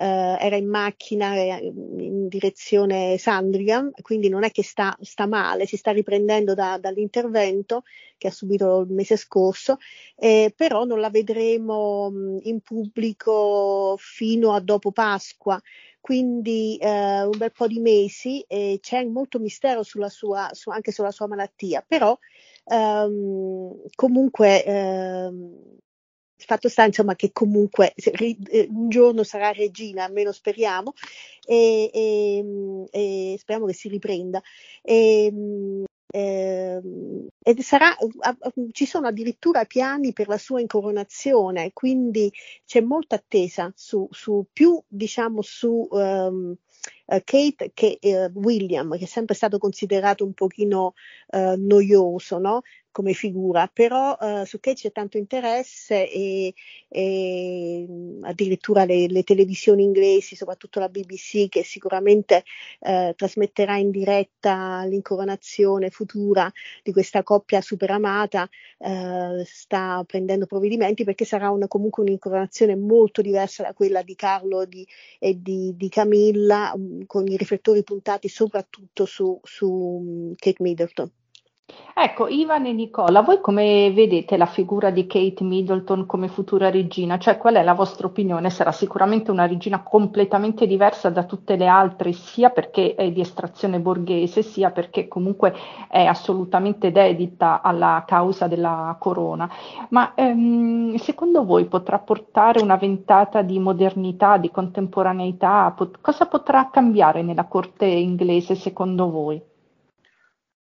eh, 0.00 0.36
era 0.40 0.56
in 0.56 0.68
macchina 0.68 1.34
eh, 1.34 1.60
in 1.64 2.28
direzione 2.28 3.18
Sandringham, 3.18 3.90
quindi 4.02 4.28
non 4.28 4.44
è 4.44 4.50
che 4.50 4.62
sta, 4.62 4.96
sta 5.00 5.26
male, 5.26 5.66
si 5.66 5.76
sta 5.76 5.90
riprendendo 5.90 6.54
da, 6.54 6.78
dall'intervento 6.78 7.82
che 8.16 8.28
ha 8.28 8.30
subito 8.30 8.80
il 8.80 8.92
mese 8.92 9.16
scorso, 9.16 9.78
eh, 10.16 10.52
però 10.56 10.84
non 10.84 11.00
la 11.00 11.10
vedremo 11.10 12.12
in 12.42 12.60
pubblico 12.60 13.96
fino 13.98 14.52
a 14.52 14.60
dopo 14.60 14.92
Pasqua. 14.92 15.60
Quindi 16.00 16.78
eh, 16.80 17.24
un 17.24 17.36
bel 17.36 17.52
po' 17.52 17.66
di 17.66 17.80
mesi 17.80 18.42
e 18.48 18.78
c'è 18.80 19.04
molto 19.04 19.38
mistero 19.40 19.82
sulla 19.82 20.08
sua, 20.08 20.48
su, 20.52 20.70
anche 20.70 20.92
sulla 20.92 21.10
sua 21.10 21.26
malattia, 21.26 21.84
però 21.86 22.16
ehm, 22.68 23.82
comunque 23.94 24.64
ehm, 24.64 25.78
il 26.38 26.44
fatto 26.44 26.68
sta 26.68 26.84
insomma 26.84 27.16
che 27.16 27.30
comunque 27.32 27.92
eh, 27.94 28.68
un 28.70 28.88
giorno 28.88 29.24
sarà 29.24 29.50
regina, 29.50 30.04
almeno 30.04 30.30
speriamo, 30.30 30.92
e, 31.44 31.90
e, 31.92 32.88
e 32.90 33.36
speriamo 33.38 33.66
che 33.66 33.74
si 33.74 33.88
riprenda. 33.88 34.40
E, 34.82 35.32
eh, 36.10 36.80
ed 37.42 37.60
sarà, 37.60 37.94
ci 38.72 38.86
sono 38.86 39.08
addirittura 39.08 39.64
piani 39.64 40.12
per 40.12 40.28
la 40.28 40.38
sua 40.38 40.60
incoronazione, 40.60 41.72
quindi 41.72 42.32
c'è 42.64 42.80
molta 42.80 43.16
attesa 43.16 43.70
su, 43.74 44.08
su 44.10 44.46
più 44.52 44.80
diciamo 44.86 45.42
su 45.42 45.86
um, 45.90 46.54
Kate 47.24 47.70
che 47.72 47.98
uh, 48.02 48.38
William, 48.38 48.96
che 48.96 49.04
è 49.04 49.06
sempre 49.06 49.34
stato 49.34 49.58
considerato 49.58 50.24
un 50.24 50.34
pochino 50.34 50.94
uh, 51.28 51.54
noioso, 51.56 52.38
no? 52.38 52.62
Come 52.98 53.12
figura, 53.12 53.70
però 53.72 54.16
uh, 54.18 54.44
su 54.44 54.58
Kate 54.58 54.80
c'è 54.80 54.90
tanto 54.90 55.18
interesse 55.18 56.10
e, 56.10 56.52
e 56.88 57.86
addirittura 58.22 58.84
le, 58.84 59.06
le, 59.06 59.22
televisioni 59.22 59.84
inglesi, 59.84 60.34
soprattutto 60.34 60.80
la 60.80 60.88
BBC, 60.88 61.48
che 61.48 61.62
sicuramente 61.62 62.42
uh, 62.80 63.14
trasmetterà 63.14 63.76
in 63.76 63.92
diretta 63.92 64.82
l'incoronazione 64.84 65.90
futura 65.90 66.50
di 66.82 66.90
questa 66.90 67.22
coppia 67.22 67.60
super 67.60 67.92
amata, 67.92 68.48
uh, 68.78 69.44
sta 69.44 70.02
prendendo 70.04 70.46
provvedimenti 70.46 71.04
perché 71.04 71.24
sarà 71.24 71.50
una, 71.50 71.68
comunque 71.68 72.02
un'incoronazione 72.02 72.74
molto 72.74 73.22
diversa 73.22 73.62
da 73.62 73.74
quella 73.74 74.02
di 74.02 74.16
Carlo 74.16 74.64
di, 74.64 74.84
e 75.20 75.40
di, 75.40 75.72
di 75.76 75.88
Camilla, 75.88 76.72
um, 76.74 77.06
con 77.06 77.28
i 77.28 77.36
riflettori 77.36 77.84
puntati 77.84 78.28
soprattutto 78.28 79.06
su, 79.06 79.38
su 79.44 79.70
um, 79.70 80.34
Kate 80.34 80.60
Middleton. 80.64 81.12
Ecco, 82.00 82.28
Ivan 82.28 82.64
e 82.64 82.72
Nicola, 82.72 83.22
voi 83.22 83.40
come 83.40 83.90
vedete 83.90 84.36
la 84.36 84.46
figura 84.46 84.90
di 84.90 85.08
Kate 85.08 85.42
Middleton 85.42 86.06
come 86.06 86.28
futura 86.28 86.70
regina? 86.70 87.18
Cioè, 87.18 87.36
qual 87.36 87.56
è 87.56 87.62
la 87.64 87.74
vostra 87.74 88.06
opinione? 88.06 88.50
Sarà 88.50 88.70
sicuramente 88.70 89.32
una 89.32 89.46
regina 89.46 89.82
completamente 89.82 90.68
diversa 90.68 91.10
da 91.10 91.24
tutte 91.24 91.56
le 91.56 91.66
altre, 91.66 92.12
sia 92.12 92.50
perché 92.50 92.94
è 92.94 93.10
di 93.10 93.20
estrazione 93.20 93.80
borghese, 93.80 94.42
sia 94.42 94.70
perché 94.70 95.08
comunque 95.08 95.52
è 95.88 96.04
assolutamente 96.04 96.92
dedita 96.92 97.60
alla 97.62 98.04
causa 98.06 98.46
della 98.46 98.96
corona. 98.98 99.50
Ma 99.90 100.14
ehm, 100.14 100.94
secondo 100.94 101.44
voi 101.44 101.64
potrà 101.66 101.98
portare 101.98 102.62
una 102.62 102.76
ventata 102.76 103.42
di 103.42 103.58
modernità, 103.58 104.38
di 104.38 104.52
contemporaneità? 104.52 105.72
Pot- 105.76 106.00
cosa 106.00 106.26
potrà 106.26 106.70
cambiare 106.70 107.22
nella 107.22 107.46
corte 107.46 107.86
inglese 107.86 108.54
secondo 108.54 109.10
voi? 109.10 109.42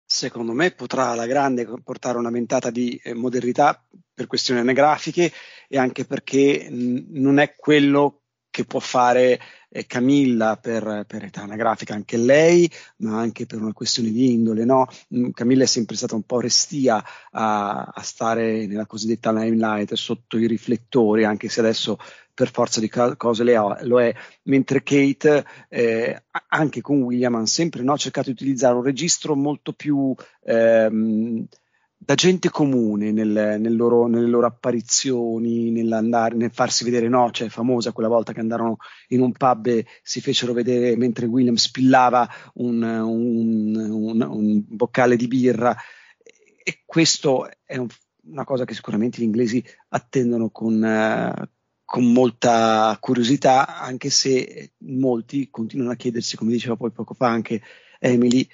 Secondo 0.10 0.54
me 0.54 0.72
potrà 0.72 1.10
alla 1.10 1.26
grande 1.26 1.68
portare 1.84 2.18
una 2.18 2.32
ventata 2.32 2.72
di 2.72 3.00
eh, 3.04 3.14
modernità 3.14 3.84
per 4.14 4.26
questioni 4.26 4.62
anagrafiche 4.62 5.32
e 5.68 5.78
anche 5.78 6.06
perché 6.06 6.68
non 6.72 7.40
è 7.40 7.56
quello 7.56 8.22
che 8.58 8.66
può 8.66 8.80
fare 8.80 9.40
eh, 9.70 9.86
Camilla 9.86 10.58
per, 10.58 11.06
per, 11.08 11.26
età 11.26 11.44
anagrafica, 11.44 11.94
anche 11.94 12.18
lei, 12.18 12.68
ma 12.98 13.20
anche 13.20 13.46
per 13.46 13.62
una 13.62 13.72
questione 13.72 14.10
di 14.10 14.32
indole. 14.32 14.66
No? 14.66 14.88
Mm, 15.16 15.30
Camilla 15.30 15.62
è 15.62 15.68
sempre 15.68 15.96
stata 15.96 16.16
un 16.16 16.24
po' 16.24 16.40
restia 16.40 17.04
a, 17.32 17.84
a 17.84 18.02
stare 18.02 18.66
nella 18.66 18.88
cosiddetta 18.88 19.32
limelight, 19.32 19.94
sotto 19.94 20.40
i 20.40 20.48
riflettori, 20.48 21.24
anche 21.24 21.50
se 21.50 21.60
adesso 21.60 22.00
per 22.34 22.50
forza 22.50 22.80
di 22.80 22.90
cose 22.90 23.44
lo 23.44 24.02
è, 24.02 24.14
mentre 24.44 24.82
Kate 24.82 25.46
eh, 25.70 26.24
anche 26.50 26.82
con 26.82 27.02
William 27.04 27.36
ha 27.36 27.46
sempre 27.46 27.84
no, 27.84 27.96
cercato 27.96 28.30
di 28.30 28.36
utilizzare 28.36 28.76
un 28.76 28.84
registro 28.84 29.36
molto 29.36 29.74
più 29.74 30.16
ehm, 30.46 31.46
da 32.00 32.14
gente 32.14 32.50
comune 32.50 33.12
nel, 33.12 33.58
nel 33.60 33.76
loro, 33.76 34.08
nelle 34.08 34.28
loro 34.28 34.46
apparizioni, 34.46 35.72
nel 35.72 36.50
farsi 36.54 36.84
vedere, 36.84 37.10
no, 37.10 37.32
cioè 37.32 37.50
famosa 37.50 37.92
quella 37.92 38.08
volta 38.08 38.34
che 38.34 38.40
andarono 38.40 38.78
in 39.10 39.22
un 39.22 39.32
pub 39.32 39.66
e 39.66 39.86
si 40.04 40.22
fecero 40.22 40.54
vedere 40.54 40.96
mentre 40.96 41.26
William 41.26 41.56
spillava 41.56 42.30
un, 42.56 42.84
un, 42.84 43.76
un, 43.76 44.22
un 44.22 44.64
boccale 44.68 45.16
di 45.16 45.28
birra. 45.28 45.76
E 46.64 46.84
questo 46.86 47.50
è 47.66 47.84
una 48.24 48.44
cosa 48.44 48.66
che 48.66 48.76
sicuramente 48.76 49.20
gli 49.20 49.26
inglesi 49.26 49.64
attendono 49.90 50.50
con, 50.50 51.50
con 51.84 52.12
molta 52.12 52.96
curiosità, 53.00 53.80
anche 53.80 54.10
se 54.12 54.74
molti 54.80 55.50
continuano 55.50 55.92
a 55.94 55.96
chiedersi, 55.96 56.38
come 56.38 56.52
diceva 56.52 56.76
poi 56.76 56.92
poco 56.92 57.14
fa 57.14 57.28
anche 57.28 57.62
Emily, 58.00 58.48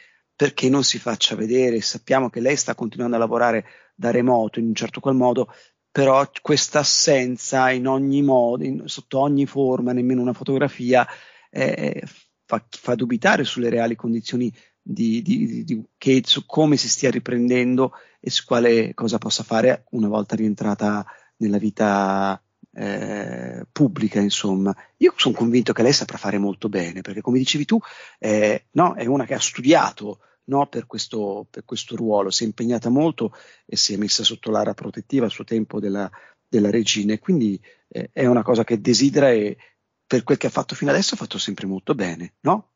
perché 0.44 0.68
non 0.68 0.84
si 0.84 1.00
faccia 1.00 1.38
vedere. 1.38 1.80
Sappiamo 1.80 2.30
che 2.30 2.42
lei 2.42 2.58
sta 2.58 2.76
continuando 2.76 3.16
a 3.16 3.20
lavorare 3.20 3.64
da 3.96 4.12
remoto 4.12 4.60
in 4.60 4.66
un 4.66 4.76
certo 4.76 5.00
qual 5.00 5.16
modo, 5.16 5.48
però 5.90 6.30
questa 6.42 6.80
assenza 6.80 7.72
in 7.72 7.88
ogni 7.88 8.22
modo, 8.22 8.66
in, 8.66 8.82
sotto 8.88 9.20
ogni 9.20 9.46
forma, 9.46 9.94
nemmeno 9.94 10.20
una 10.20 10.34
fotografia, 10.34 11.08
eh, 11.50 12.04
fa, 12.46 12.62
fa, 12.70 12.94
dubitare 12.96 13.46
sulle 13.46 13.70
reali 13.70 13.96
condizioni 13.96 14.54
di, 14.82 15.22
di, 15.22 15.64
di, 15.64 15.82
Kate, 15.98 16.28
su 16.28 16.46
come 16.46 16.76
si 16.76 16.90
stia 16.90 17.10
riprendendo 17.10 17.94
e 18.20 18.30
su 18.30 18.44
quale 18.44 18.94
cosa 18.94 19.20
possa 19.20 19.44
fare 19.44 19.86
una 19.92 20.10
volta 20.10 20.36
rientrata 20.36 21.06
nella 21.38 21.58
vita 21.58 22.38
eh, 22.74 23.66
pubblica, 23.72 24.20
insomma. 24.20 24.76
Io 24.98 25.14
sono 25.16 25.36
convinto 25.36 25.72
che 25.72 25.84
lei 25.84 25.94
saprà 25.94 26.18
fare 26.18 26.38
molto 26.38 26.68
bene, 26.68 27.00
perché 27.00 27.22
come 27.22 27.38
dicevi 27.38 27.64
tu, 27.64 27.80
eh, 28.20 28.66
no, 28.72 28.94
è 28.96 29.06
una 29.06 29.24
che 29.26 29.36
ha 29.36 29.40
studiato 29.40 30.20
no, 30.46 30.68
per, 30.68 30.86
questo, 30.86 31.48
per, 31.50 31.64
questo, 31.66 31.96
ruolo, 31.96 32.30
si 32.30 32.44
è 32.44 32.48
impegnata 32.48 32.90
molto 32.90 33.34
e 33.66 33.76
si 33.76 33.94
è 33.94 33.98
messa 33.98 34.24
sotto 34.24 34.52
l'ara 34.52 34.74
protettiva 34.74 35.26
a 35.26 35.30
suo 35.30 35.44
tempo 35.44 35.80
della, 35.80 36.10
della 36.48 36.70
regina, 36.70 37.14
e 37.14 37.20
quindi 37.20 37.60
eh, 37.88 38.10
è 38.12 38.26
una 38.26 38.44
cosa 38.44 38.64
che 38.64 38.82
desidera 38.82 39.32
e 39.32 39.58
per 40.06 40.24
quel 40.24 40.38
che 40.38 40.48
ha 40.48 40.52
fatto 40.52 40.76
fino 40.76 40.92
adesso 40.92 41.16
ha 41.16 41.18
fatto 41.18 41.38
sempre 41.38 41.66
molto 41.66 41.96
bene, 41.96 42.36
no? 42.42 42.72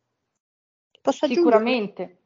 Posso 1.02 1.28
Sicuramente. 1.28 2.18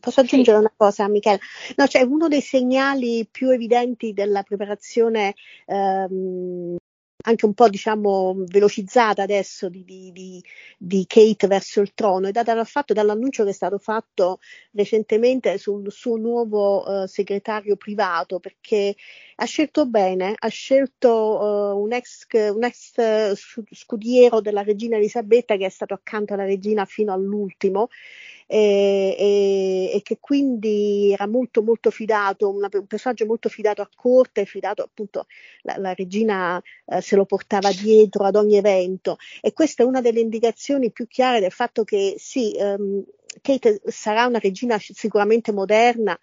Posso 0.00 0.20
aggiungere 0.20 0.58
sì. 0.58 0.62
una 0.64 0.72
cosa, 0.76 1.08
Michele? 1.08 1.40
No, 1.76 1.86
cioè 1.86 2.02
uno 2.02 2.28
dei 2.28 2.40
segnali 2.40 3.26
più 3.30 3.50
evidenti 3.50 4.12
della 4.12 4.42
preparazione 4.42 5.34
ehm, 5.66 6.76
anche 7.28 7.44
un 7.44 7.52
po' 7.52 7.68
diciamo 7.68 8.44
velocizzata 8.46 9.22
adesso 9.22 9.68
di, 9.68 9.84
di, 9.84 10.10
di, 10.12 10.42
di, 10.78 11.04
Kate 11.06 11.46
verso 11.46 11.82
il 11.82 11.92
trono 11.92 12.28
è 12.28 12.32
data 12.32 12.54
dal 12.54 12.66
fatto 12.66 12.94
dall'annuncio 12.94 13.44
che 13.44 13.50
è 13.50 13.52
stato 13.52 13.78
fatto 13.78 14.40
recentemente 14.72 15.58
sul 15.58 15.92
suo 15.92 16.16
nuovo 16.16 16.82
uh, 16.88 17.06
segretario 17.06 17.76
privato 17.76 18.40
perché 18.40 18.96
ha 19.36 19.44
scelto 19.44 19.86
bene, 19.86 20.34
ha 20.36 20.48
scelto 20.48 21.10
uh, 21.10 21.80
un, 21.80 21.92
ex, 21.92 22.26
un 22.32 22.64
ex 22.64 23.34
scudiero 23.72 24.40
della 24.40 24.62
regina 24.62 24.96
Elisabetta 24.96 25.56
che 25.56 25.66
è 25.66 25.70
stato 25.70 25.94
accanto 25.94 26.32
alla 26.32 26.44
regina 26.44 26.86
fino 26.86 27.12
all'ultimo 27.12 27.88
e, 28.50 29.14
e, 29.18 29.90
e, 29.94 30.02
che 30.02 30.16
quindi 30.18 31.12
era 31.12 31.26
molto 31.28 31.62
molto 31.62 31.90
fidato, 31.90 32.48
una, 32.48 32.68
un 32.72 32.86
personaggio 32.86 33.26
molto 33.26 33.50
fidato 33.50 33.82
a 33.82 33.88
corte, 33.94 34.46
fidato 34.46 34.82
appunto 34.82 35.26
la, 35.62 35.76
la 35.76 35.92
regina 35.92 36.60
eh, 36.86 37.02
se 37.02 37.14
lo 37.14 37.26
portava 37.26 37.70
dietro 37.70 38.24
ad 38.24 38.36
ogni 38.36 38.56
evento. 38.56 39.18
E 39.42 39.52
questa 39.52 39.82
è 39.82 39.86
una 39.86 40.00
delle 40.00 40.20
indicazioni 40.20 40.90
più 40.90 41.06
chiare 41.06 41.40
del 41.40 41.52
fatto 41.52 41.84
che 41.84 42.14
sì, 42.16 42.52
ehm, 42.56 43.04
Kate 43.42 43.82
sarà 43.84 44.26
una 44.26 44.38
regina 44.38 44.78
sicuramente 44.78 45.52
moderna, 45.52 46.18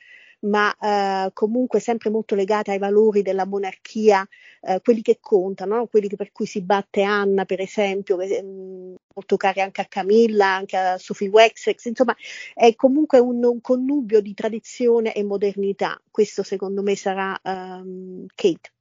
ma 0.45 0.75
eh, 0.77 1.31
comunque 1.33 1.79
sempre 1.79 2.09
molto 2.09 2.35
legata 2.35 2.71
ai 2.71 2.77
valori 2.77 3.21
della 3.21 3.45
monarchia, 3.45 4.27
eh, 4.61 4.81
quelli 4.83 5.01
che 5.01 5.17
contano, 5.19 5.75
no? 5.75 5.87
quelli 5.87 6.07
che, 6.07 6.15
per 6.15 6.31
cui 6.31 6.45
si 6.45 6.61
batte 6.61 7.03
Anna, 7.03 7.45
per 7.45 7.61
esempio, 7.61 8.17
che, 8.17 8.41
mh, 8.41 8.47
mm, 8.47 8.95
molto 9.13 9.37
cari 9.37 9.61
anche 9.61 9.81
a 9.81 9.85
Camilla, 9.85 10.47
anche 10.47 10.77
a 10.77 10.97
Sophie 10.97 11.29
Wessex, 11.29 11.85
insomma 11.85 12.15
è 12.53 12.75
comunque 12.75 13.19
un, 13.19 13.43
un, 13.43 13.61
connubio 13.61 14.21
di 14.21 14.33
tradizione 14.33 15.13
e 15.13 15.23
modernità. 15.23 15.99
Questo 16.11 16.43
secondo 16.43 16.81
me 16.81 16.95
sarà 16.95 17.37
um, 17.43 18.25
Kate. 18.35 18.71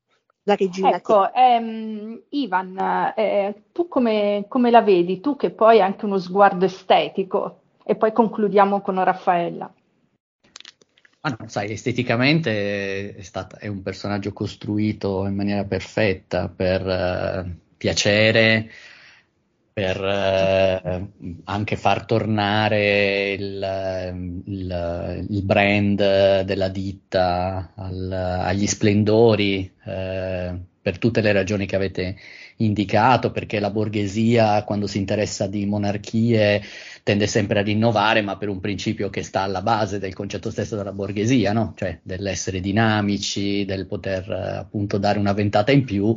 La 0.47 0.57
regina 0.57 0.97
ecco, 0.97 1.33
ehm, 1.33 2.25
Ivan, 2.31 3.13
eh, 3.17 3.63
tu 3.73 3.89
come, 3.89 4.45
come 4.47 4.71
la 4.71 4.83
vedi? 4.83 5.21
Tu 5.21 5.37
che 5.37 5.51
poi 5.51 5.77
hai 5.77 5.81
anche 5.81 6.05
uno 6.05 6.19
sguardo 6.19 6.67
estetico 6.67 7.61
e 7.83 7.95
poi 7.97 8.13
concludiamo 8.13 8.83
con 8.83 9.03
Raffaella. 9.03 9.73
Ah, 11.27 11.35
no, 11.39 11.49
sai, 11.49 11.73
esteticamente 11.73 13.15
è, 13.15 13.23
stata, 13.23 13.57
è, 13.57 13.67
un 13.67 13.81
personaggio 13.81 14.35
costruito 14.35 15.25
in 15.27 15.35
maniera 15.35 15.65
perfetta 15.65 16.51
per 16.51 16.85
uh, 16.85 17.51
piacere, 17.79 18.71
per 19.73 19.99
uh, 20.03 21.41
anche 21.45 21.77
far 21.77 22.05
tornare 22.05 23.33
il, 23.33 24.43
il, 24.45 25.27
il 25.31 25.43
brand 25.45 26.43
della 26.43 26.69
ditta 26.69 27.73
al, 27.75 28.13
agli 28.13 28.67
splendori, 28.67 29.73
uh, 29.83 30.61
per 30.83 30.99
tutte 30.99 31.23
le 31.23 31.33
ragioni 31.33 31.65
che 31.65 31.77
avete 31.77 32.17
indicato, 32.57 33.31
perché 33.31 33.59
la 33.59 33.71
borghesia 33.71 34.63
quando 34.65 34.87
si 34.87 34.99
interessa 34.99 35.47
di 35.47 35.67
monarchie 35.67 36.63
tende 37.05 37.27
sempre 37.27 37.59
a 37.59 37.63
rinnovare, 37.63 38.23
ma 38.23 38.39
per 38.39 38.49
un 38.49 38.61
principio 38.61 39.11
che 39.11 39.23
sta 39.23 39.43
alla 39.43 39.61
base 39.61 39.99
del 39.99 40.15
concetto 40.15 40.51
stesso 40.51 40.75
della 40.75 40.93
borghesia, 40.93 41.53
no? 41.53 41.75
cioè 41.77 41.99
dell'essere 42.03 42.61
dinamici, 42.61 43.67
del 43.67 43.87
poter 43.87 44.31
eh, 44.31 44.57
appunto 44.57 44.97
dare 44.97 45.19
una 45.19 45.35
ventata 45.35 45.71
in 45.71 45.85
più 45.85 46.17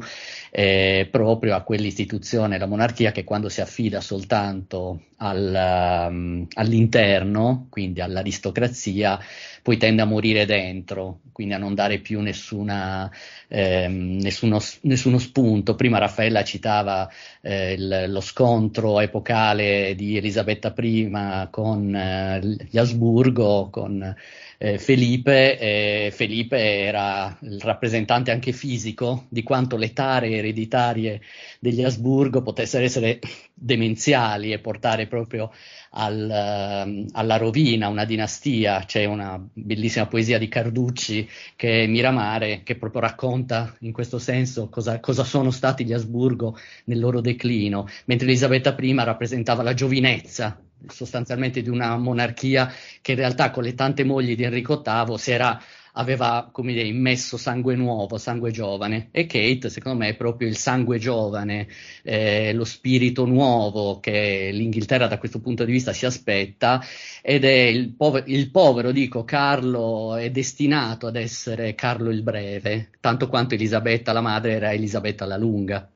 eh, 0.50 1.08
proprio 1.12 1.56
a 1.56 1.62
quell'istituzione, 1.62 2.58
la 2.58 2.68
monarchia, 2.68 3.12
che 3.12 3.26
quando 3.26 3.50
si 3.50 3.60
affida 3.60 4.00
soltanto 4.00 5.02
al, 5.18 6.08
um, 6.10 6.48
all'interno, 6.54 7.68
quindi 7.70 8.02
all'aristocrazia, 8.02 9.20
poi 9.68 9.76
tende 9.76 10.02
a 10.02 10.06
morire 10.06 10.46
dentro, 10.46 11.20
quindi 11.34 11.54
a 11.54 11.58
non 11.58 11.76
dare 11.76 12.00
più 12.00 12.22
nessuna, 12.22 13.12
ehm, 13.50 14.18
nessuno, 14.22 14.60
nessuno, 14.84 15.18
spunto. 15.18 15.76
Prima 15.76 15.98
Raffaella 15.98 16.42
citava 16.46 17.10
eh, 17.42 17.74
il, 17.74 18.06
lo 18.08 18.22
scontro 18.22 19.02
epocale 19.02 19.94
di 19.94 20.16
Elisabetta 20.16 20.74
I 20.78 21.48
con 21.52 21.94
eh, 21.94 22.40
gli 22.70 22.78
Asburgo, 22.78 23.68
con 23.70 24.16
eh, 24.58 24.80
Felipe, 24.80 25.60
eh, 25.60 26.12
Felipe 26.12 26.58
era 26.58 27.38
il 27.42 27.60
rappresentante 27.62 28.32
anche 28.32 28.52
fisico 28.52 29.26
di 29.30 29.44
quanto 29.44 29.78
le 29.78 29.94
tare 29.94 30.32
ereditarie 30.32 31.22
degli 31.60 31.84
Asburgo 31.84 32.42
potessero 32.42 32.84
essere 32.84 33.20
demenziali 33.54 34.52
e 34.52 34.60
portare 34.60 35.08
proprio 35.08 35.52
al, 35.92 36.86
uh, 36.86 37.06
alla 37.12 37.38
rovina, 37.38 37.88
una 37.88 38.06
dinastia. 38.06 38.84
C'è 38.86 39.06
una 39.06 39.44
bellissima 39.54 40.08
poesia 40.08 40.38
di 40.38 40.48
Carducci 40.48 41.28
che 41.56 41.84
è 41.84 41.88
Miramare, 41.88 42.62
che 42.64 42.76
proprio 42.78 43.02
racconta 43.02 43.76
in 43.82 43.92
questo 43.92 44.20
senso 44.20 44.70
cosa, 44.70 45.00
cosa 45.00 45.24
sono 45.24 45.52
stati 45.52 45.86
gli 45.86 45.94
Asburgo 45.94 46.58
nel 46.86 47.00
loro 47.00 47.22
declino, 47.22 47.88
mentre 48.06 48.28
Elisabetta 48.28 48.76
I 48.80 48.94
rappresentava 48.96 49.64
la 49.64 49.74
giovinezza 49.74 50.60
sostanzialmente 50.88 51.62
di 51.62 51.70
una 51.70 51.98
monarchia 51.98 52.72
che 53.02 53.12
in 53.12 53.18
realtà 53.18 53.52
con 53.52 53.64
le 53.64 53.74
tante 53.74 54.04
mogli 54.04 54.36
di 54.36 54.44
Enrico 54.44 54.82
VIII 54.84 55.20
era 55.26 55.62
aveva 55.98 56.52
dire, 56.56 56.84
immesso 56.84 57.38
sangue 57.38 57.76
nuovo, 57.76 58.18
sangue 58.18 58.52
giovane 58.52 59.10
e 59.12 59.26
Kate 59.26 59.70
secondo 59.70 60.00
me 60.00 60.10
è 60.10 60.16
proprio 60.16 60.48
il 60.48 60.56
sangue 60.56 61.00
giovane, 61.00 61.68
eh, 62.04 62.54
lo 62.54 62.64
spirito 62.64 63.26
nuovo 63.26 64.00
che 64.00 64.52
l'Inghilterra 64.54 65.08
da 65.08 65.18
questo 65.18 65.40
punto 65.40 65.66
di 65.66 65.72
vista 65.72 65.94
si 65.94 66.06
aspetta 66.06 66.82
ed 67.22 67.44
è 67.44 67.64
il, 67.64 67.94
pover- 67.94 68.28
il 68.28 68.52
povero, 68.52 68.92
dico, 68.92 69.24
Carlo 69.24 70.16
è 70.16 70.30
destinato 70.30 71.08
ad 71.08 71.16
essere 71.16 71.76
Carlo 71.76 72.12
il 72.12 72.22
Breve, 72.22 72.90
tanto 73.00 73.28
quanto 73.28 73.56
Elisabetta 73.56 74.14
la 74.14 74.22
madre 74.22 74.54
era 74.54 74.72
Elisabetta 74.72 75.26
la 75.26 75.38
Lunga. 75.38 75.90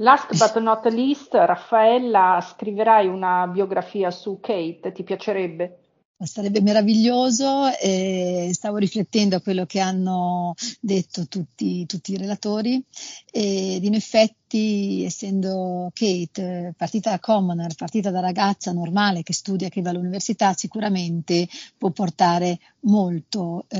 Last 0.00 0.36
but 0.38 0.62
not 0.62 0.86
least, 0.92 1.34
Raffaella, 1.34 2.40
scriverai 2.40 3.08
una 3.08 3.48
biografia 3.48 4.12
su 4.12 4.38
Kate, 4.40 4.92
ti 4.92 5.02
piacerebbe? 5.02 5.80
Sarebbe 6.20 6.60
meraviglioso 6.60 7.66
e 7.80 8.50
stavo 8.52 8.76
riflettendo 8.76 9.36
a 9.36 9.40
quello 9.40 9.66
che 9.66 9.80
hanno 9.80 10.54
detto 10.80 11.26
tutti, 11.26 11.84
tutti 11.86 12.12
i 12.12 12.16
relatori 12.16 12.80
ed 13.30 13.82
in 13.84 13.94
effetti 13.94 14.37
infatti, 14.48 15.04
essendo 15.04 15.90
Kate 15.92 16.72
partita 16.76 17.10
da 17.10 17.18
commoner, 17.20 17.74
partita 17.74 18.10
da 18.10 18.20
ragazza 18.20 18.72
normale 18.72 19.22
che 19.22 19.34
studia, 19.34 19.68
che 19.68 19.82
va 19.82 19.90
all'università, 19.90 20.54
sicuramente 20.54 21.46
può 21.76 21.90
portare 21.90 22.58
molto, 22.80 23.66
eh, 23.68 23.78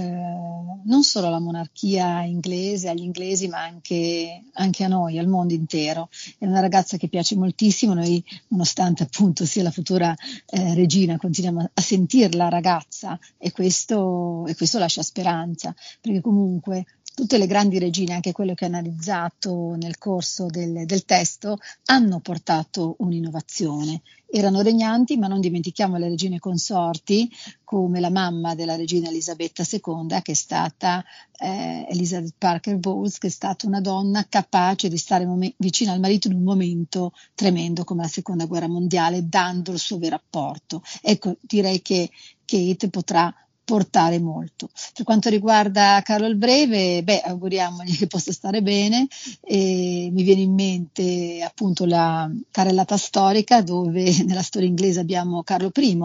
non 0.85 1.03
solo 1.03 1.29
alla 1.29 1.41
monarchia 1.41 2.23
inglese, 2.23 2.91
agli 2.91 3.03
inglesi, 3.03 3.49
ma 3.49 3.63
anche, 3.63 4.45
anche, 4.53 4.85
a 4.85 4.89
noi, 4.89 5.19
al 5.19 5.27
mondo 5.27 5.55
intero. 5.55 6.11
È 6.39 6.45
una 6.45 6.61
ragazza 6.61 6.99
che 6.99 7.09
piace 7.09 7.35
moltissimo, 7.37 7.95
noi 7.95 8.23
nonostante 8.49 9.05
appunto 9.05 9.47
sia 9.47 9.63
la 9.63 9.71
futura 9.71 10.15
eh, 10.47 10.75
regina, 10.75 11.17
continuiamo 11.17 11.71
a 11.73 11.81
sentirla 11.81 12.49
ragazza 12.49 13.19
e 13.39 13.53
questo, 13.53 14.45
e 14.47 14.55
questo 14.55 14.79
lascia 14.79 15.03
speranza, 15.03 15.75
perché 16.01 16.21
comunque 16.21 16.85
tutte 17.19 17.37
le 17.37 17.49
grandi 17.49 17.81
regine, 17.81 18.15
anche 18.15 18.31
quelle 18.31 18.55
che 18.55 18.65
ho 18.65 18.69
analizzato 18.69 19.75
nel 19.75 19.99
corso 19.99 20.47
del, 20.47 20.87
del 20.87 21.05
testo, 21.05 21.59
hanno 21.87 22.21
portato 22.21 22.95
un'innovazione. 23.01 24.03
Erano 24.31 24.61
regnanti, 24.61 25.17
ma 25.17 25.27
non 25.27 25.41
dimentichiamo 25.41 25.97
le 25.97 26.11
regine 26.11 26.39
consorti, 26.39 27.29
come 27.65 27.99
la 27.99 28.11
mamma 28.11 28.55
della 28.55 28.77
regina 28.77 29.09
Elisabetta 29.09 29.65
II, 29.69 30.21
che 30.23 30.31
è 30.31 30.35
stata 30.35 31.05
eh, 31.41 31.87
Elizabeth 31.91 32.35
Parker 32.39 32.77
Bowles, 32.77 33.19
che 33.19 33.27
è 33.27 33.31
stata 33.31 33.67
una 33.67 33.81
donna 33.81 34.25
capace 34.29 34.89
di 34.89 34.97
stare 34.97 35.27
mom- 35.27 35.55
vicino 35.57 35.91
al 35.91 35.99
marito 35.99 36.29
in 36.29 36.35
un 36.35 36.45
momento 36.45 37.15
tremendo 37.35 37.83
come 37.83 38.03
la 38.03 38.09
seconda 38.09 38.47
guerra 38.47 38.69
mondiale, 38.69 39.29
dando 39.29 39.73
il 39.73 39.81
suo 39.81 39.99
vero 39.99 40.15
apporto. 40.15 40.85
Ecco, 41.03 41.35
direi 41.41 41.83
che 41.83 42.09
Kate 42.45 42.91
potrà 42.91 43.35
portare 43.69 44.19
molto. 44.19 44.71
Per 44.95 45.05
quanto 45.05 45.29
riguarda 45.29 46.01
Carlo 46.03 46.27
il 46.27 46.37
Breve, 46.37 47.03
beh, 47.03 47.21
auguriamogli 47.21 47.99
che 47.99 48.07
possa 48.07 48.33
stare 48.33 48.63
bene. 48.63 49.07
E 49.43 50.09
mi 50.11 50.23
viene 50.23 50.41
in 50.41 50.55
mente 50.55 51.43
appunto 51.43 51.85
la 51.85 52.31
carrellata 52.51 52.97
storica 52.97 53.61
dove 53.61 54.11
nella 54.25 54.41
storia 54.41 54.67
inglese 54.67 55.01
abbiamo 55.01 55.43
Carlo 55.43 55.71
I, 55.77 55.99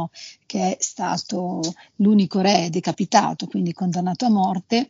che 0.45 0.75
è 0.75 0.77
stato 0.81 1.61
l'unico 1.97 2.41
re 2.41 2.67
decapitato, 2.69 3.47
quindi 3.47 3.71
condannato 3.71 4.25
a 4.25 4.29
morte. 4.29 4.89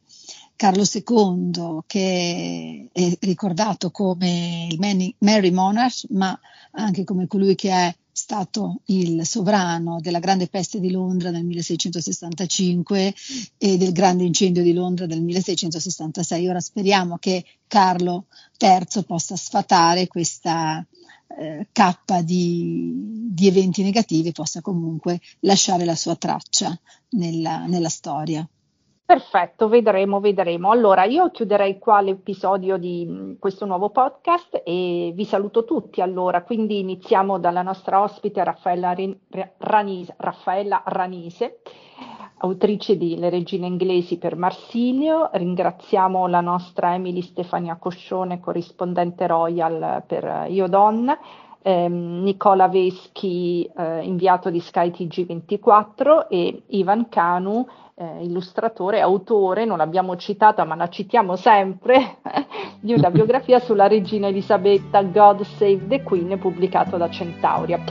Carlo 0.56 0.84
II, 0.84 1.82
che 1.86 2.88
è 2.92 3.18
ricordato 3.22 3.92
come 3.92 4.68
il 4.72 5.14
Mary 5.20 5.52
Monarch, 5.52 6.06
ma 6.10 6.40
anche 6.72 7.04
come 7.04 7.28
colui 7.28 7.54
che 7.54 7.70
è 7.70 7.96
stato 8.24 8.80
il 8.86 9.26
sovrano 9.26 10.00
della 10.00 10.20
grande 10.20 10.48
peste 10.48 10.80
di 10.80 10.90
Londra 10.92 11.30
nel 11.30 11.44
1665 11.44 13.14
e 13.58 13.78
del 13.78 13.92
grande 13.92 14.24
incendio 14.24 14.64
di 14.64 14.72
Londra 14.72 15.06
del 15.06 15.22
1666. 15.22 16.48
Ora 16.48 16.62
speriamo 16.62 17.18
che 17.18 17.44
Carlo 17.68 18.28
III 18.58 19.04
possa 19.06 19.36
sfatare 19.36 20.08
questa 20.08 20.86
eh, 21.38 21.68
cappa 21.74 22.22
di, 22.22 23.28
di, 23.30 23.48
eventi 23.48 23.84
negativi 23.84 24.30
e 24.30 24.32
possa 24.32 24.62
comunque 24.62 25.20
lasciare 25.42 25.84
la 25.84 25.96
sua 25.96 26.16
traccia 26.16 26.80
nella, 27.10 27.66
nella 27.66 27.90
storia. 27.90 28.48
Perfetto, 29.06 29.68
vedremo, 29.68 30.22
vedremo. 30.22 30.72
Allora, 30.72 31.04
io 31.04 31.30
chiuderei 31.30 31.78
qua 31.78 32.00
l'episodio 32.00 32.78
di 32.78 33.06
mm, 33.06 33.34
questo 33.38 33.66
nuovo 33.66 33.90
podcast 33.90 34.62
e 34.64 35.12
vi 35.14 35.26
saluto 35.26 35.66
tutti. 35.66 36.00
Allora, 36.00 36.42
quindi 36.44 36.80
iniziamo 36.80 37.38
dalla 37.38 37.62
nostra 37.64 38.02
ospite 38.02 38.42
Raffaella, 38.42 38.96
Ranise, 39.58 40.14
Raffaella 40.18 40.84
Ranise, 40.86 41.60
autrice 42.38 42.98
di 42.98 43.18
Le 43.18 43.30
regine 43.30 43.68
inglesi 43.68 44.18
per 44.18 44.38
Marsilio. 44.38 45.30
Ringraziamo 45.34 46.26
la 46.28 46.42
nostra 46.42 46.94
Emily 46.94 47.22
Stefania 47.22 47.76
Coscione, 47.76 48.40
corrispondente 48.40 49.28
Royal 49.28 50.04
per 50.08 50.46
Io 50.48 50.68
Donna. 50.68 51.20
Ehm, 51.64 52.22
Nicola 52.24 52.68
Veschi, 52.68 53.64
eh, 53.64 54.02
inviato 54.04 54.50
di 54.50 54.60
Sky 54.60 54.92
TG24 54.92 56.28
e 56.28 56.64
Ivan 56.68 57.08
Canu, 57.08 57.66
eh, 57.96 58.24
illustratore, 58.24 59.00
autore, 59.00 59.64
non 59.64 59.78
l'abbiamo 59.78 60.18
citata 60.18 60.66
ma 60.66 60.76
la 60.76 60.90
citiamo 60.90 61.38
sempre, 61.38 62.18
di 62.82 62.94
una 62.94 63.10
biografia 63.12 63.60
sulla 63.60 63.88
regina 63.88 64.28
Elisabetta, 64.28 65.02
God 65.04 65.44
Save 65.44 65.88
the 65.88 66.04
Queen, 66.04 66.38
pubblicato 66.38 66.98
da 66.98 67.10
Centauria. 67.10 67.82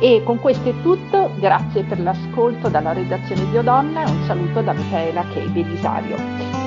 E 0.00 0.22
con 0.24 0.38
questo 0.38 0.68
è 0.68 0.74
tutto, 0.80 1.30
grazie 1.40 1.82
per 1.82 1.98
l'ascolto 1.98 2.68
dalla 2.68 2.92
redazione 2.92 3.50
di 3.50 3.56
Odonna 3.56 4.04
e 4.04 4.10
un 4.10 4.22
saluto 4.26 4.62
da 4.62 4.72
Michaela 4.72 5.24
Kei 5.24 5.48
Belisario. 5.48 6.57